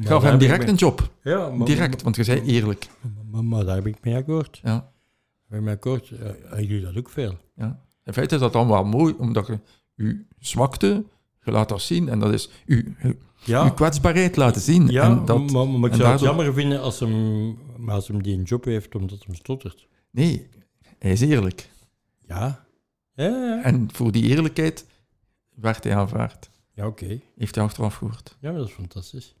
[0.00, 1.10] gaf hem heb direct mee- een job.
[1.24, 2.88] Maar, Direct, want je zei eerlijk.
[3.30, 4.60] Maar, maar, daar ben ik mee akkoord.
[4.62, 4.90] Ja,
[5.48, 6.08] mee akkoord.
[6.08, 7.34] Ja, ik doe dat ook veel.
[7.56, 7.80] ja.
[8.04, 9.58] In feite is dat dan wel mooi, omdat je
[10.04, 11.04] je zwakte,
[11.42, 12.84] je laat dat zien, en dat is je,
[13.44, 14.86] Ja, je kwetsbaarheid laten zien.
[14.86, 18.22] ja en dat, maar, maar ik zou het jammer vinden als hem, maar als hem
[18.22, 19.86] die een job heeft omdat hem stottert.
[20.10, 20.48] Nee,
[20.98, 21.70] hij is eerlijk.
[22.26, 22.66] Ja.
[23.12, 23.62] Ja, ja.
[23.62, 24.86] En voor die eerlijkheid
[25.54, 26.50] werd hij aanvaard.
[26.74, 27.20] Ja, oké.
[27.36, 28.36] Heeft hij achteraf gehoord.
[28.40, 29.34] Ja, dat is fantastisch.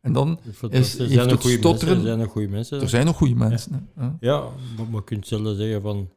[0.00, 0.40] En dan,
[0.70, 1.90] is er zijn nog goede mensen.
[2.00, 2.80] Er zijn nog goede mensen.
[2.80, 3.88] er zijn nog goede mensen.
[4.20, 4.40] Ja,
[4.76, 6.10] maar, maar je kunt zelf zeggen van...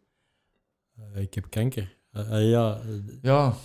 [1.13, 1.96] eh, ik heb kanker.
[2.17, 3.55] Eh, eh, ja, eh, ja,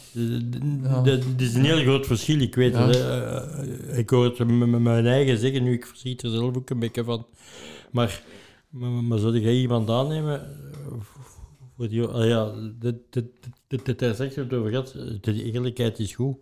[0.82, 1.00] Ja.
[1.02, 2.40] dat is een heel groot verschil.
[2.40, 2.86] Ik weet Ja.
[2.86, 2.96] het.
[2.96, 4.46] Eh, ik hoor het
[4.82, 7.26] mijn eigen zeggen, nu ik verschiet er zelf ook een beetje van.
[7.92, 8.22] Maar,
[8.68, 10.40] maar, maar zou jij iemand aannemen?
[10.40, 10.92] eh,
[11.76, 13.24] Voor die, ah ja, dat, dat,
[13.66, 14.92] dat, dat, daar zegt je het over gehad.
[15.20, 16.36] De eerlijkheid is goed.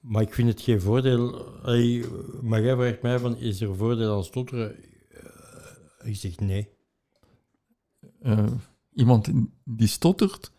[0.00, 1.44] Maar ik vind het geen voordeel.
[2.42, 4.76] Maar jij vraagt mij van, is er voordeel aan stotteren?
[5.10, 6.68] Eh, Ik zeg nee.
[8.22, 8.46] eh,
[8.94, 9.30] iemand
[9.64, 10.52] die stottert,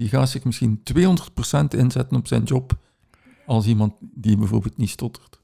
[0.00, 0.94] die gaat zich misschien 200%
[1.68, 2.78] inzetten op zijn job
[3.46, 5.40] als iemand die bijvoorbeeld niet stottert.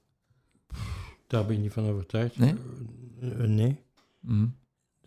[1.26, 2.38] Daar ben ik niet van overtuigd.
[2.38, 2.54] Nee?
[3.20, 3.80] Eh, eh, nee.
[4.20, 4.46] Mhm.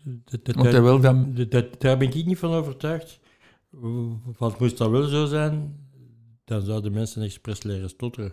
[0.02, 1.34] Dat- dat- Want hij wil hem...
[1.34, 3.20] dat- dat- daar ben ik niet van overtuigd.
[4.38, 5.86] Want moest dat wel zo zijn,
[6.44, 8.32] dan zouden mensen expres leren stotteren.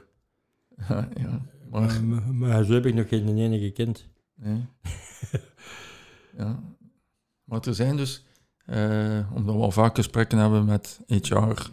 [0.90, 2.04] Ja, ja, maar...
[2.34, 4.08] Maar, zo heb ik nog geen ene gekend.
[4.36, 4.66] Nee.
[6.38, 6.64] ja.
[7.44, 8.37] Maar er zijn dus, eh,
[9.34, 11.70] omdat we al vaak gesprekken hebben met HR,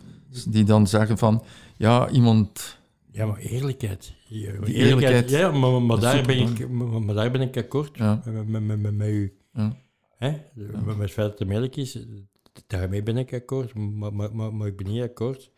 [0.48, 1.42] die dan zeggen van,
[1.76, 2.78] ja, iemand...
[3.10, 4.14] Ja, maar eerlijkheid.
[4.26, 7.96] Ja, Die eerlijkheid Ja, maar, maar, daar ben ik, maar, maar daar ben ik akkoord
[7.96, 9.36] Ja, met, met, met, met, u.
[9.52, 9.76] ja,
[10.16, 10.30] Hè?
[10.54, 11.98] Met, met het feit dat het eerlijk is,
[12.66, 13.74] daarmee ben ik akkoord.
[13.74, 15.50] Maar, maar, maar, maar ik ben niet akkoord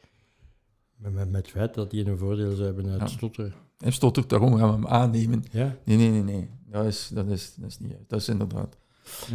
[0.96, 3.06] met, met, met het feit dat die een voordeel zou hebben uit Ja.
[3.06, 3.54] stotteren.
[3.78, 5.44] hij stottert, daarom gaan we hem aannemen.
[5.50, 5.76] Ja?
[5.84, 6.48] Nee, nee, nee, nee.
[6.70, 7.92] Dat is, dat is, dat is niet.
[8.06, 8.76] Dat is inderdaad.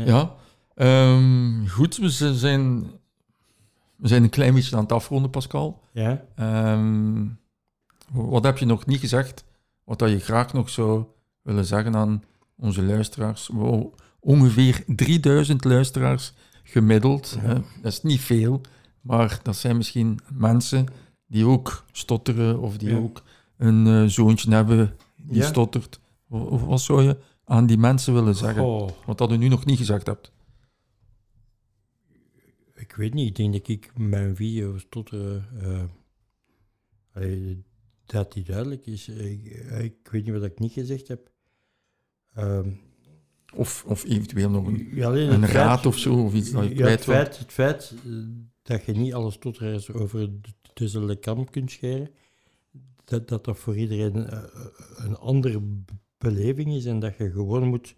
[0.05, 0.35] Ja.
[0.75, 2.79] Ehm, goed, we zijn,
[3.95, 5.81] we zijn een klein beetje aan het afronden, Pascal.
[5.91, 6.25] Ja?
[6.35, 7.25] Ehm,
[8.11, 9.43] wat heb je nog niet gezegd,
[9.83, 11.03] wat dat je graag nog zou
[11.41, 12.23] willen zeggen aan
[12.57, 13.47] onze luisteraars?
[13.47, 17.37] Wow, ongeveer 3000 luisteraars gemiddeld.
[17.41, 17.47] Ja.
[17.47, 17.53] Hè.
[17.81, 18.61] Dat is niet veel,
[19.01, 20.85] maar dat zijn misschien mensen
[21.27, 22.97] die ook stotteren of die Ja.
[22.97, 23.23] ook
[23.57, 25.47] een eh, zoontje hebben die Ja.
[25.47, 25.99] stottert.
[26.27, 28.89] Wa- Wat zou je aan die mensen willen zeggen?
[29.05, 30.31] Wat dat je nu nog niet gezegd hebt.
[32.91, 33.27] Ik weet niet.
[33.27, 35.47] Ik denk dat ik mijn video stotteren...
[35.61, 35.83] eh,
[37.13, 37.63] allee,
[38.05, 39.07] dat die duidelijk is.
[39.09, 39.45] Ik,
[39.81, 41.31] ik weet niet wat ik niet gezegd heb.
[42.33, 42.69] Ehm,
[43.55, 46.51] Of, of eventueel nog een, ja, alleen een het raad feit- of zo, of iets
[46.51, 48.11] dat je ja, het feit, het feit eh,
[48.61, 52.09] dat je niet alle stotteraars over de- tussen de kam kunt scheren,
[53.05, 54.43] dat dat, dat voor iedereen eh,
[54.95, 55.61] een andere
[56.17, 57.95] beleving is en dat je gewoon moet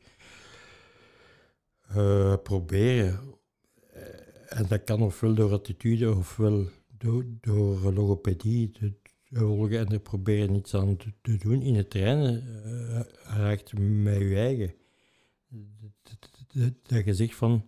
[1.88, 3.20] eh, proberen.
[4.54, 8.94] En dat kan ofwel door attitude ofwel door, door logopedie te
[9.34, 11.62] te volgen en er proberen iets aan te, te doen.
[11.62, 13.00] In het trainen eh,
[13.38, 14.74] raakt met je eigen.
[15.48, 17.66] Dat- dat- dat- Dat je zegt van,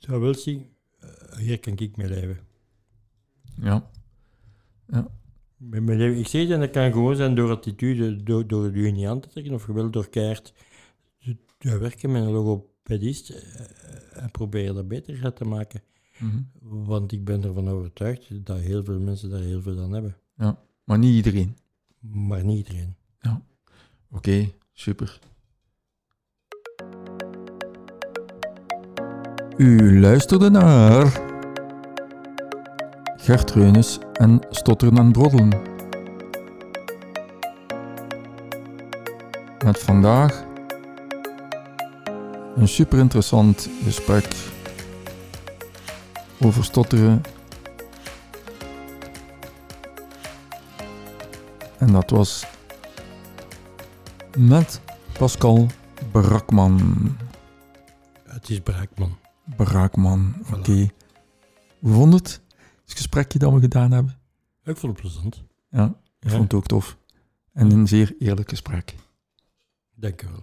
[0.00, 0.66] dat wil zien,
[0.98, 2.38] eh, hier kan ik mee leven.
[3.60, 3.90] Ja.
[5.56, 6.18] Met mijn leven.
[6.18, 9.20] Ik zeg het, en dat kan gewoon zijn door attitude, door, door je niet aan
[9.20, 10.52] te trekken, of wel door keihard
[11.18, 12.32] te, te werken met een
[12.88, 15.82] logopedist eh, en proberen dat beter te maken.
[16.18, 16.38] Mhm.
[16.60, 20.16] Want ik ben ervan overtuigd dat heel veel mensen daar heel veel aan hebben.
[20.84, 21.56] Maar niet iedereen.
[22.00, 22.96] Maar niet iedereen.
[24.10, 25.18] Oké, super.
[29.56, 31.20] U luisterde naar
[33.16, 35.76] Gert Reunis en Stotteren en Broddelen.
[39.64, 40.47] met vandaag
[42.58, 44.34] een super interessant gesprek
[46.40, 47.22] over stotteren.
[51.78, 52.46] En dat was
[54.38, 54.80] met
[55.18, 55.66] Pascal
[56.12, 57.16] Brakman.
[58.24, 59.18] Het is Braakman.
[59.56, 60.88] Braakman, oké.
[61.80, 62.40] Hoe vond het?
[62.82, 64.18] Het gesprekje dat we gedaan hebben?
[64.64, 65.42] Ik vond het plezant.
[65.70, 65.84] Ja,
[66.20, 66.30] ik Ja.
[66.30, 66.96] vond het ook tof.
[67.52, 68.94] En een zeer eerlijk gesprek.
[69.94, 70.42] Dank u wel.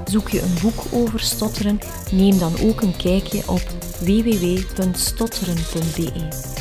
[0.04, 1.78] Zoek je een boek over stotteren,
[2.10, 3.62] neem dan ook een kijkje op
[4.00, 6.55] www.stotteren.be.